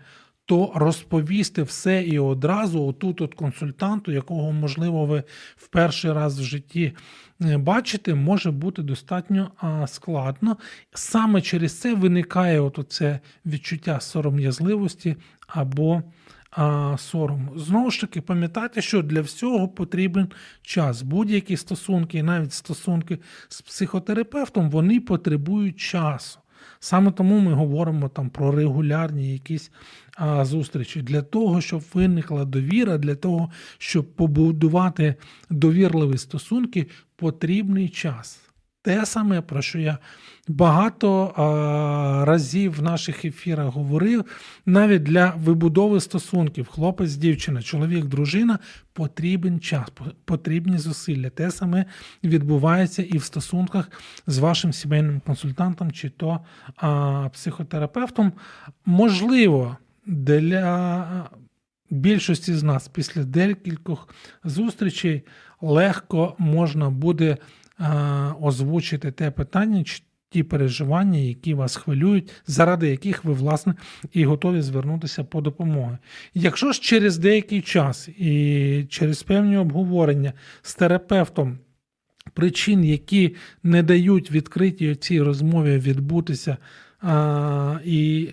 [0.52, 5.24] то розповісти все і одразу, отут от консультанту, якого, можливо, ви
[5.56, 6.94] в перший раз в житті
[7.42, 9.52] е, бачите, може бути достатньо
[9.88, 10.58] складно.
[10.94, 15.16] Саме через це виникає от це відчуття сором'язливості
[15.48, 16.04] або
[16.52, 17.52] а, сорому.
[17.56, 21.02] Знову ж таки, пам'ятайте, що для всього потрібен час.
[21.02, 26.41] Будь-які стосунки, навіть стосунки з психотерапевтом, вони потребують часу.
[26.84, 29.72] Саме тому ми говоримо там про регулярні якісь
[30.18, 35.16] а, зустрічі для того, щоб виникла довіра, для того, щоб побудувати
[35.50, 38.51] довірливі стосунки, потрібний час.
[38.84, 39.98] Те саме, про що я
[40.48, 44.26] багато а, разів в наших ефірах говорив,
[44.66, 48.60] навіть для вибудови стосунків, хлопець, дівчина, чоловік, дружина
[48.94, 49.90] потрібен час,
[50.26, 51.30] потрібні зусилля.
[51.30, 51.86] Те саме
[52.24, 53.92] відбувається і в стосунках
[54.28, 56.40] з вашим сімейним консультантом чи то
[56.76, 58.32] а, психотерапевтом.
[58.86, 61.30] Можливо, для
[61.90, 64.10] більшості з нас після декількох
[64.44, 65.24] зустрічей
[65.62, 67.38] легко можна буде
[68.42, 73.76] озвучити те питання, чи ті переживання, які вас хвилюють, заради яких ви, власне,
[74.14, 75.98] і готові звернутися по допомогу.
[76.34, 81.58] Якщо ж через деякий час і через певні обговорення з терапевтом
[82.34, 86.58] причин, які не дають відкритій цій розмові відбутися,
[87.02, 88.30] а, і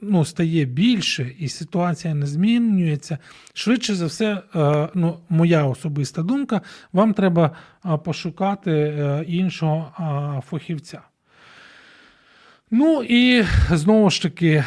[0.00, 3.18] ну, стає більше, і ситуація не змінюється,
[3.54, 6.60] швидше за все, е, ну, моя особиста думка,
[6.92, 7.50] вам треба
[8.04, 11.00] пошукати е, іншого фахівця.
[12.70, 14.64] Ну і знову ж таки,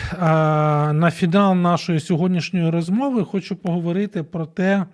[0.93, 4.85] на фінал нашої сьогоднішньої розмови хочу поговорити про те,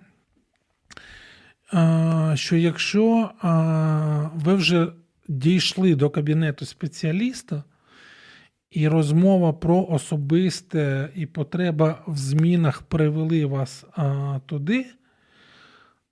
[2.34, 3.30] що якщо
[4.34, 4.86] ви вже
[5.28, 7.62] дійшли до кабінету спеціаліста,
[8.70, 14.86] і розмова про особисте і потреба в змінах привели вас а, туди,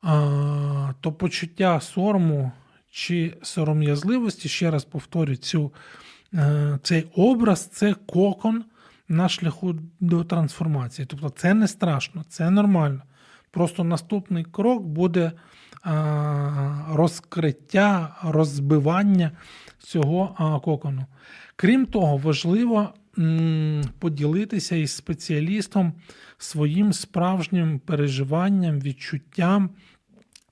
[0.02, 2.52] а, то почуття сорому
[2.90, 5.72] чи сором'язливості, ще раз повторю, цю,
[6.32, 8.64] а, е, цей образ це кокон
[9.08, 11.06] на шляху до трансформації.
[11.06, 13.02] Тобто це не страшно, це нормально.
[13.50, 15.32] Просто наступний крок буде
[15.82, 19.30] а, розкриття, розбивання
[19.86, 21.06] цього кокону.
[21.56, 22.94] Крім того, важливо
[23.98, 25.92] поділитися із спеціалістом
[26.38, 29.70] своїм справжнім переживанням, відчуттям,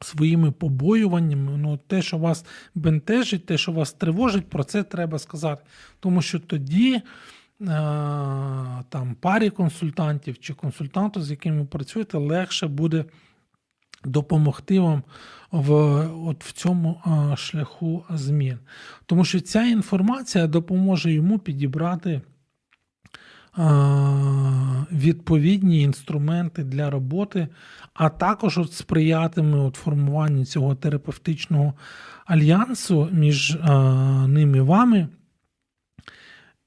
[0.00, 1.56] своїми побоюваннями.
[1.56, 5.62] Ну, Те, що вас бентежить, те, що вас тривожить, про це треба сказати.
[6.00, 7.02] Тому що тоді.
[8.88, 13.04] Там парі консультантів чи консультанту, з якими ви працюєте, легше буде
[14.04, 15.02] допомогти вам
[15.50, 15.72] в
[16.28, 17.02] от в цьому
[17.36, 18.58] шляху змін.
[19.06, 22.20] Тому що ця інформація допоможе йому підібрати
[24.92, 27.48] відповідні інструменти для роботи,
[27.94, 31.74] а також от сприятиме от формуванню цього терапевтичного
[32.26, 33.58] альянсу між
[34.26, 35.08] ними вами,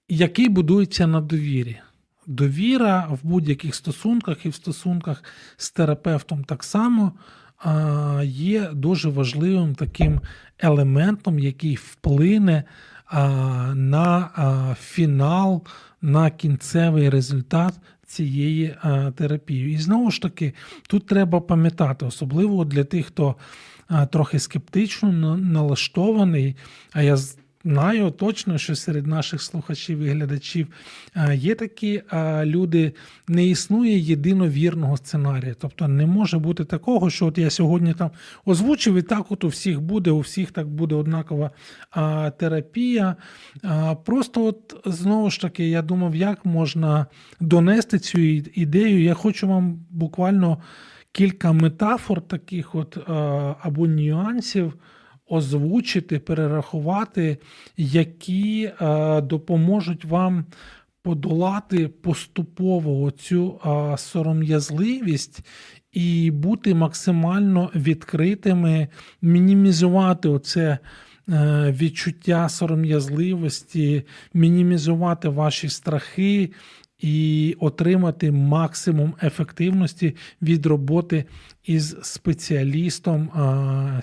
[0.10, 1.78] який будується на довірі.
[2.28, 5.24] Довіра в будь-яких стосунках і в стосунках
[5.58, 7.14] з терапевтом так само
[8.24, 10.22] є дуже важливим таким
[10.60, 12.64] елементом, який вплине
[13.74, 14.30] на
[14.82, 15.64] фінал,
[16.02, 17.74] на кінцевий результат
[18.06, 18.76] цієї
[19.16, 19.76] терапії.
[19.76, 20.54] І знову ж таки,
[20.88, 23.36] тут треба пам'ятати, особливо для тих, хто
[24.12, 26.56] трохи скептично налаштований.
[26.92, 27.18] А я
[27.68, 30.68] знаю точно, що серед наших слухачів і глядачів
[31.34, 32.02] є такі
[32.44, 32.94] люди,
[33.28, 35.56] не існує єдиновірного сценарія.
[35.60, 38.12] Тобто не може бути такого, що от я сьогодні там
[38.46, 41.52] озвучив, і так от у всіх буде, у всіх так буде однакова
[42.38, 43.16] терапія.
[44.06, 47.06] Просто от знову ж таки, я думав, як можна
[47.40, 49.04] донести цю ідею.
[49.04, 50.58] Я хочу вам буквально
[51.12, 52.98] кілька метафор таких от
[53.62, 54.74] або нюансів
[55.30, 57.38] озвучити, перерахувати,
[57.78, 60.46] які е, допоможуть вам
[61.02, 65.40] подолати поступово цю е, сором'язливість
[65.92, 68.88] і бути максимально відкритими,
[69.22, 70.78] мінімізувати оце.
[71.30, 74.04] Е, відчуття сором'язливості,
[74.34, 76.52] мінімізувати ваші страхи
[77.00, 81.26] і отримати максимум ефективності від роботи
[81.68, 83.32] із спеціалістом,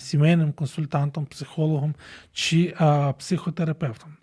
[0.00, 1.94] сімейним консультантом, психологом
[2.32, 2.74] чи
[3.18, 4.16] психотерапевтом.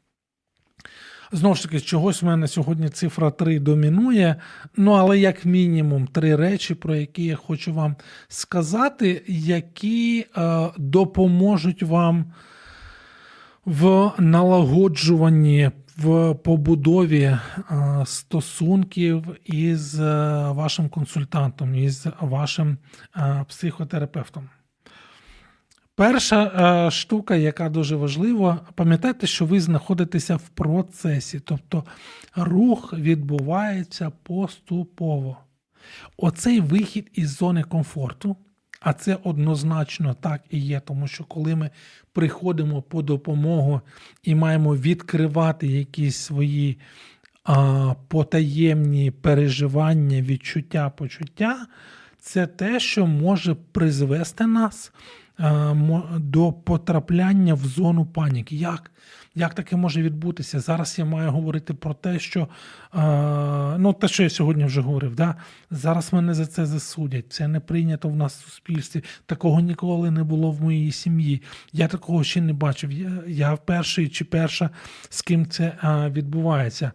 [1.34, 4.36] Знову ж таки, чогось в мене сьогодні цифра 3 домінує.
[4.78, 7.96] Ну, але як мінімум три речі, про які я хочу вам
[8.28, 10.26] сказати, які
[10.78, 12.26] допоможуть вам
[13.66, 17.40] в налагоджуванні в побудові е,
[18.06, 20.06] стосунків із е,
[20.52, 22.78] вашим консультантом, із вашим
[23.18, 24.50] е, психотерапевтом.
[25.96, 31.84] Перша штука, яка дуже важлива, пам'ятайте, що ви знаходитеся в процесі, тобто
[32.36, 35.38] рух відбувається поступово.
[36.18, 38.36] Оцей вихід із зони комфорту.
[38.82, 41.70] А це однозначно так і є, тому що коли ми
[42.14, 43.82] приходимо по допомогу
[44.24, 46.78] і маємо відкривати якісь свої
[47.44, 51.68] а, потаємні переживання, відчуття, почуття,
[52.20, 54.94] це те, що може призвести нас
[55.38, 55.74] а,
[56.18, 58.56] до потрапляння в зону паніки.
[58.56, 58.92] Як?
[59.36, 60.60] Як таке може відбутися?
[60.60, 62.48] Зараз я маю говорити про те, що
[63.78, 65.36] ну те, що я сьогодні вже говорив, да?
[65.72, 67.34] зараз мене за це засудять.
[67.34, 69.04] Це не прийнято в нас в суспільстві.
[69.26, 71.42] Такого ніколи не було в моїй сім'ї.
[71.74, 72.92] Я такого ще не бачив.
[72.92, 74.70] Я я перший чи перша,
[75.10, 75.78] з ким це
[76.12, 76.92] відбувається.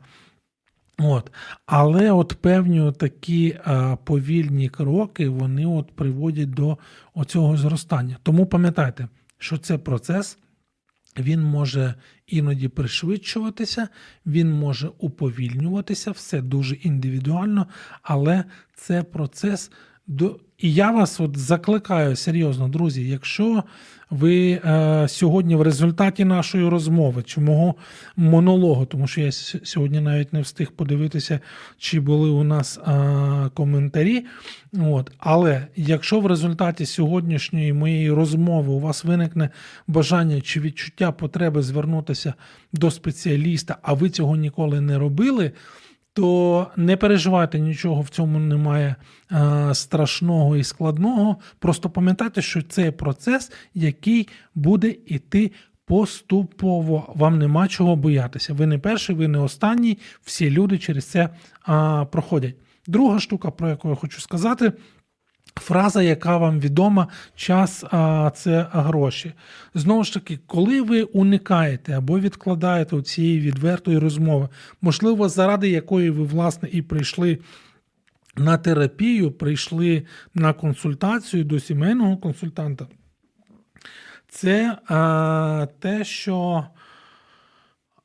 [0.99, 1.33] От.
[1.67, 6.79] Але от певні такі а, повільні кроки вони от приводять до
[7.15, 8.17] оцього зростання.
[8.23, 9.09] Тому пам'ятайте,
[9.39, 10.39] що це процес
[11.19, 11.95] Він може
[12.27, 13.89] іноді пришвидшуватися,
[14.27, 17.67] він може уповільнюватися, все дуже індивідуально,
[18.03, 19.71] але це процес
[20.07, 20.37] до.
[20.59, 23.65] І я вас от закликаю серйозно, друзі, якщо
[24.11, 27.75] ви е, сьогодні в результаті нашої розмови чи мого
[28.17, 31.41] монологу, тому що я сьогодні навіть не встиг подивитися,
[31.79, 34.27] чи були у нас е, коментарі.
[34.81, 39.51] От, Але якщо в результаті сьогоднішньої моєї розмови у вас виникне
[39.87, 42.35] бажання чи відчуття потреби звернутися
[42.73, 45.53] до спеціаліста, а ви цього ніколи не робили
[46.17, 48.97] то не переживайте нічого в цьому немає
[49.33, 51.37] е, страшного і складного.
[51.59, 55.53] Просто пам'ятайте, що це процес, який буде іти
[55.87, 57.13] поступово.
[57.17, 58.55] Вам нема чого боятися.
[58.55, 59.99] Ви не перший, ви не останній.
[60.25, 61.31] Всі люди через це е,
[62.11, 62.55] проходять.
[62.87, 64.73] Друга штука, про яку я хочу сказати.
[65.61, 69.33] Фраза, яка вам відома, час а, це гроші.
[69.75, 74.49] Знову ж таки, коли ви уникаєте або відкладаєте цієї відвертої розмови,
[74.83, 77.39] можливо, заради якої ви, власне, і прийшли
[78.37, 80.03] на терапію, прийшли
[80.35, 82.87] на консультацію до сімейного консультанта,
[84.29, 86.67] це а, те, що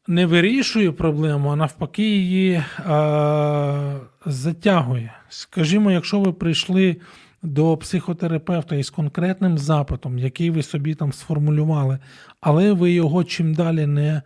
[0.08, 5.14] не вирішує проблему, а навпаки, її а, затягує.
[5.30, 6.98] Скажімо, якщо ви прийшли
[7.44, 12.00] до психотерапевта із конкретним запитом, який ви собі там сформулювали,
[12.42, 14.22] але ви його чим далі не е,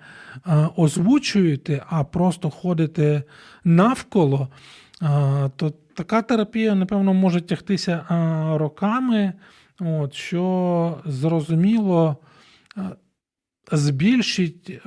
[0.75, 3.23] озвучуєте, а просто ходите
[3.63, 4.47] навколо,
[5.01, 5.07] е,
[5.55, 9.33] то така терапія, напевно, може тягтися е, роками,
[9.79, 12.17] от, що зрозуміло.
[13.71, 14.81] Збільшить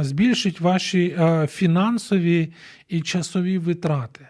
[0.00, 1.18] збільшить ваші
[1.48, 2.52] фінансові
[2.88, 4.28] і часові витрати.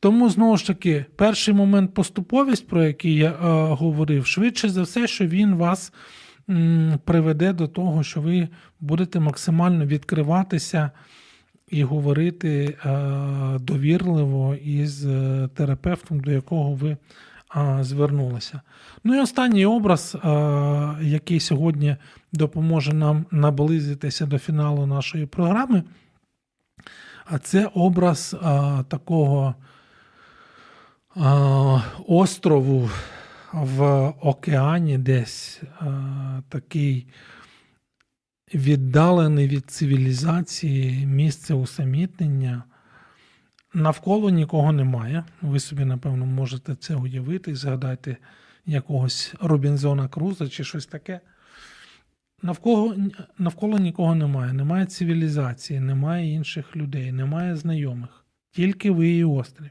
[0.00, 3.34] Тому знову ж таки, перший момент поступовість, про який я е,
[3.74, 5.92] говорив, швидше за все, що він вас
[6.50, 8.48] м, приведе до того, що ви
[8.80, 10.90] будете максимально відкриватися
[11.68, 12.90] і говорити е,
[13.60, 16.90] довірливо із е, терапевтом, до якого ви
[17.56, 18.60] е, звернулися.
[19.04, 20.28] Ну і останній образ, е,
[21.02, 21.96] який сьогодні
[22.32, 25.82] допоможе нам наблизитися до фіналу нашої програми,
[27.24, 28.46] а це образ е,
[28.88, 29.54] такого
[32.06, 32.90] острову
[33.52, 35.62] в океані десь
[36.48, 37.06] такий
[38.54, 42.62] віддалений від цивілізації місце усамітнення.
[43.74, 45.24] Навколо нікого немає.
[45.42, 48.16] Ви собі, напевно, можете це уявити, згадайте
[48.66, 51.20] якогось Робінзона Круза чи щось таке.
[52.42, 52.96] Навколо
[53.38, 54.52] навколо нікого немає.
[54.52, 58.24] Немає цивілізації, немає інших людей, немає знайомих.
[58.50, 59.70] Тільки ви і острів.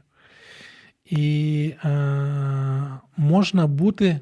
[1.10, 1.88] І е,
[3.16, 4.20] можна бути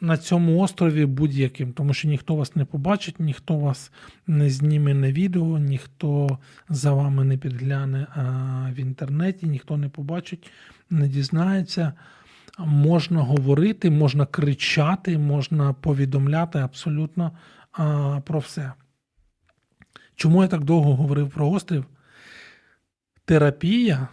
[0.00, 3.92] на цьому острові будь-яким, тому що ніхто вас не побачить, ніхто вас
[4.26, 6.38] не зніме на відео, ніхто
[6.68, 8.22] за вами не підгляне е,
[8.72, 10.50] в інтернеті, ніхто не побачить,
[10.90, 11.92] не дізнається.
[12.58, 17.32] Можна говорити, можна кричати, можна повідомляти абсолютно
[17.78, 18.72] е, про все.
[20.16, 21.84] Чому я так довго говорив про острів?
[23.24, 24.08] Терапія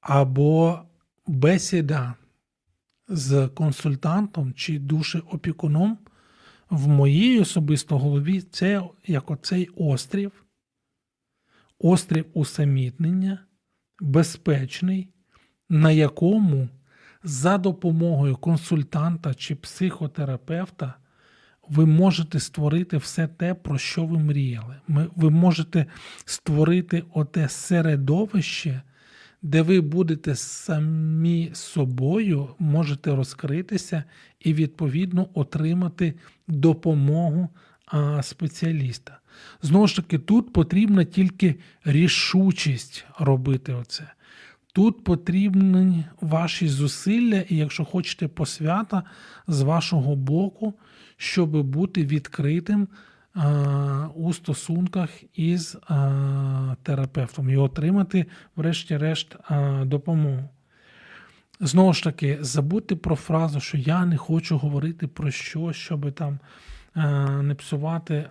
[0.00, 0.80] або
[1.26, 2.14] бесіда
[3.08, 5.98] з консультантом чи душеопікуном
[6.70, 10.44] в моїй особисто голові це як оцей острів,
[11.78, 13.38] острів усамітнення,
[14.00, 15.08] безпечний,
[15.68, 16.68] на якому
[17.24, 20.94] за допомогою консультанта чи психотерапевта
[21.68, 24.76] ви можете створити все те, про що ви мріяли.
[24.88, 25.86] Ви можете
[26.24, 28.82] створити оте середовище,
[29.42, 34.04] де ви будете самі собою, можете розкритися
[34.40, 36.14] і, відповідно, отримати
[36.48, 37.48] допомогу
[38.22, 39.18] спеціаліста.
[39.62, 44.12] Знову ж таки, тут потрібна тільки рішучість робити оце.
[44.72, 49.02] Тут потрібні ваші зусилля, і якщо хочете посвята
[49.46, 50.74] з вашого боку,
[51.16, 52.88] щоб бути відкритим
[54.14, 55.78] у стосунках із
[56.82, 58.26] терапевтом і отримати,
[58.56, 59.36] врешті-решт,
[59.82, 60.48] допомогу.
[61.60, 66.38] Знову ж таки, забудьте про фразу, що я не хочу говорити про що, щоб там
[67.42, 68.30] не псувати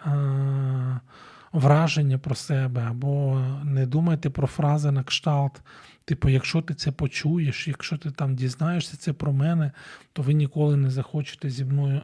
[1.51, 5.61] враження про себе, або не думайте про фрази на кшталт.
[6.05, 9.71] Типу, якщо ти це почуєш, якщо ти там дізнаєшся це про мене,
[10.13, 12.01] то ви ніколи не захочете зі мною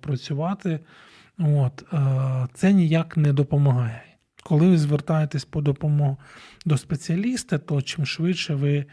[0.00, 0.80] працювати.
[1.38, 4.02] От, е, Це ніяк не допомагає.
[4.42, 6.16] Коли ви звертаєтесь по допомогу
[6.66, 8.86] до спеціаліста, то чим швидше ви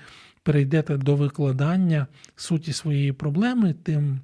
[0.43, 4.19] перейдете до викладання суті своєї проблеми, тим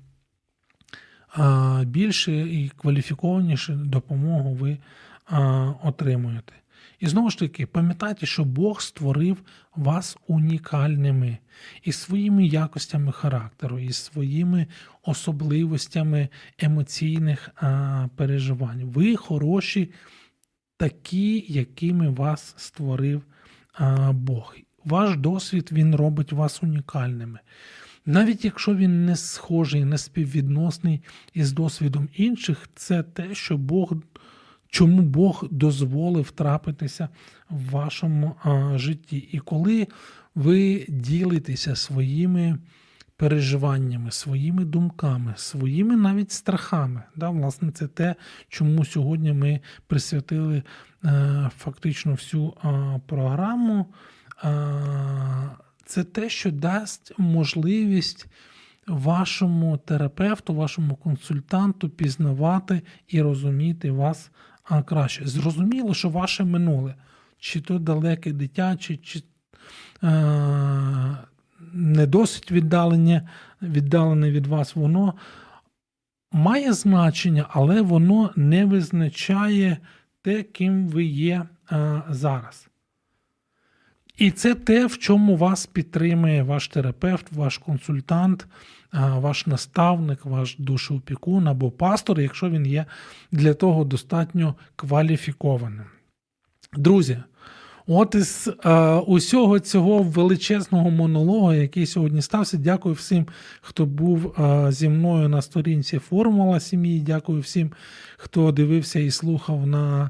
[1.84, 4.78] більше і кваліфікованіше допомогу ви
[5.84, 6.54] отримуєте.
[7.00, 9.38] І знову ж таки, пам'ятайте, що Бог створив
[9.76, 11.38] вас унікальними
[11.84, 14.68] і своїми якостями характеру, і своїми
[15.04, 16.30] особливостями
[16.60, 18.84] емоційних а, переживань.
[18.84, 19.92] Ви хороші,
[20.78, 23.24] такі, якими вас створив
[23.74, 24.56] а, Бог.
[24.86, 27.40] Ваш досвід він робить вас унікальними.
[28.06, 31.02] Навіть якщо він не схожий, не співвідносний
[31.34, 33.94] із досвідом інших, це те, що Бог
[34.70, 37.10] чому Бог дозволив трапитися
[37.50, 39.18] в вашому а, житті.
[39.18, 39.88] І коли
[40.36, 42.58] ви ділитеся своїми
[43.18, 48.16] переживаннями, своїми думками, своїми навіть страхами, да, власне, це те,
[48.50, 50.64] чому сьогодні ми присвятили
[51.04, 53.86] а, е, фактично всю а, програму.
[55.86, 58.28] Це те, що дасть можливість
[58.88, 64.32] вашому терапевту, вашому консультанту пізнавати і розуміти вас
[64.70, 65.28] а краще.
[65.28, 66.96] Зрозуміло, що ваше минуле,
[67.40, 69.24] чи то далеке дитяче, чи
[70.04, 70.08] е,
[71.74, 73.30] не досить віддалене,
[73.62, 75.14] віддалене від вас, воно
[76.32, 79.78] має значення, але воно не визначає
[80.22, 82.68] те, ким ви є е, зараз.
[84.18, 88.48] І це те, в чому вас підтримує ваш терапевт, ваш консультант,
[88.94, 92.86] ваш наставник, ваш душеопікун або пастор, якщо він є
[93.32, 95.86] для того достатньо кваліфікованим.
[96.74, 97.18] Друзі,
[97.88, 103.28] от із е, усього цього величезного монологу, який сьогодні стався, дякую всім,
[103.62, 107.00] хто був е, зі мною на сторінці Формула сім'ї.
[107.00, 107.72] Дякую всім,
[108.18, 110.10] хто дивився і слухав на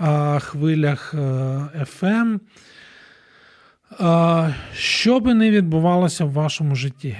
[0.00, 1.14] е, хвилях
[1.94, 2.38] FM.
[4.72, 7.16] Що би не відбувалося в вашому житті,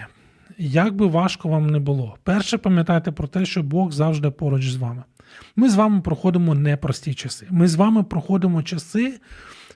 [0.59, 4.77] як би важко вам не було, перше пам'ятайте про те, що Бог завжди поруч з
[4.77, 5.03] вами.
[5.57, 7.47] Ми з вами проходимо непрості часи.
[7.51, 9.21] Ми з вами проходимо часи,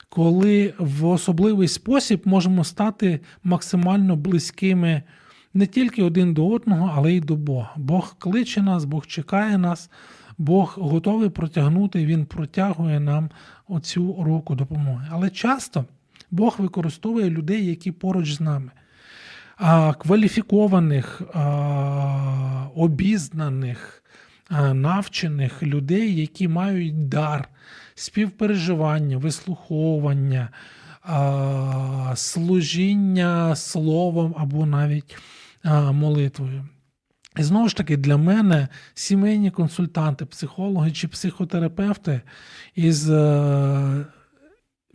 [0.08, 5.02] коли в особливий спосіб можемо стати максимально близькими
[5.54, 7.70] не тільки один до одного, але й до Бога.
[7.76, 9.90] Бог кличе нас, Бог чекає нас,
[10.38, 13.30] Бог готовий протягнути, Він протягує нам
[13.68, 15.06] оцю руку допомоги.
[15.10, 15.84] Але часто.
[16.30, 18.70] Бог використовує людей, які поруч з нами.
[19.98, 21.22] Кваліфікованих,
[22.74, 24.02] обізнаних,
[24.72, 27.48] навчених людей, які мають дар,
[27.94, 30.48] співпереживання, вислуховування,
[32.14, 35.16] служіння словом або навіть
[35.92, 36.64] молитвою.
[37.38, 42.20] І знову ж таки, для мене сімейні консультанти, психологи чи психотерапевти
[42.74, 44.06] із е,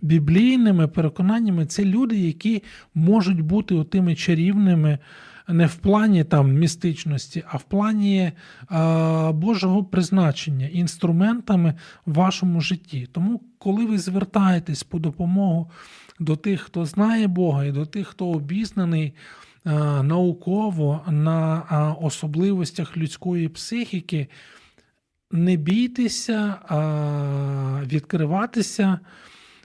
[0.03, 2.63] біблійними переконаннями це люди, які
[2.95, 4.99] можуть бути тими чарівними.
[5.47, 8.31] Не в плані там містичності, а в плані
[8.67, 11.73] а, Божого призначення, інструментами
[12.05, 13.07] в вашому житті.
[13.11, 15.71] Тому, коли ви звертаєтесь по допомогу
[16.19, 19.13] до тих, хто знає Бога, і до тих, хто обізнаний
[20.03, 21.63] науково на
[22.01, 24.27] особливостях людської психіки,
[25.31, 26.55] не бійтеся
[27.85, 28.99] відкриватися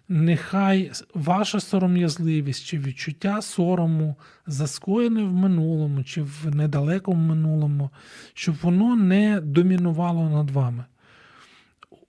[0.08, 7.90] нехай ваша сором'язливість чи відчуття сорому заскоєне в минулому чи в недалекому минулому,
[8.34, 10.84] щоб воно не домінувало над вами.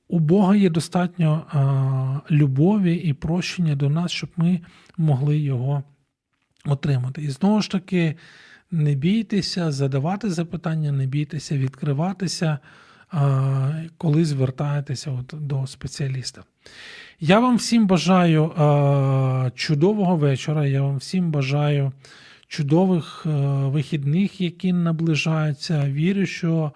[0.08, 4.62] У Бога є достатньо а, любові і прощення до нас, щоб ми
[4.98, 5.84] могли його
[6.66, 7.24] отримати.
[7.24, 8.16] І знову ж таки,
[8.72, 12.60] не бійтеся задавати запитання, не бійтеся відкриватися,
[13.98, 16.44] коли звертаєтеся от до спеціаліста.
[17.20, 18.52] Я вам всім бажаю
[19.56, 20.66] чудового вечора.
[20.66, 21.92] Я вам всім бажаю
[22.50, 23.30] чудових е,
[23.68, 25.90] вихідних, які наближаються.
[25.90, 26.72] Вірю, що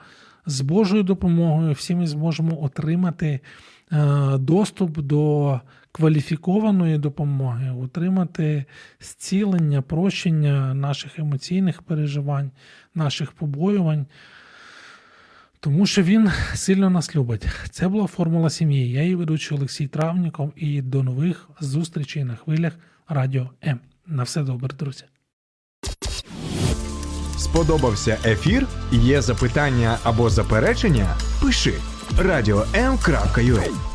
[0.46, 3.40] з Божою допомогою всі ми зможемо отримати
[3.92, 5.60] е, доступ до
[5.92, 8.66] кваліфікованої допомоги, отримати
[9.00, 12.52] зцілення, прощення наших емоційних переживань,
[12.96, 14.06] наших побоювань
[15.64, 17.46] тому що він сильно нас любить.
[17.70, 18.92] Це була формула сім'ї.
[18.92, 20.54] Я її ведучий Олексій Травніков.
[20.56, 22.74] І до нових зустрічей на хвилях
[23.08, 23.80] Радіо М.
[24.08, 25.04] На все добре, друзі.
[27.38, 28.68] Сподобався ефір?
[28.92, 31.16] Є запитання або заперечення?
[31.42, 31.74] Пиши
[32.20, 33.93] радіом.ua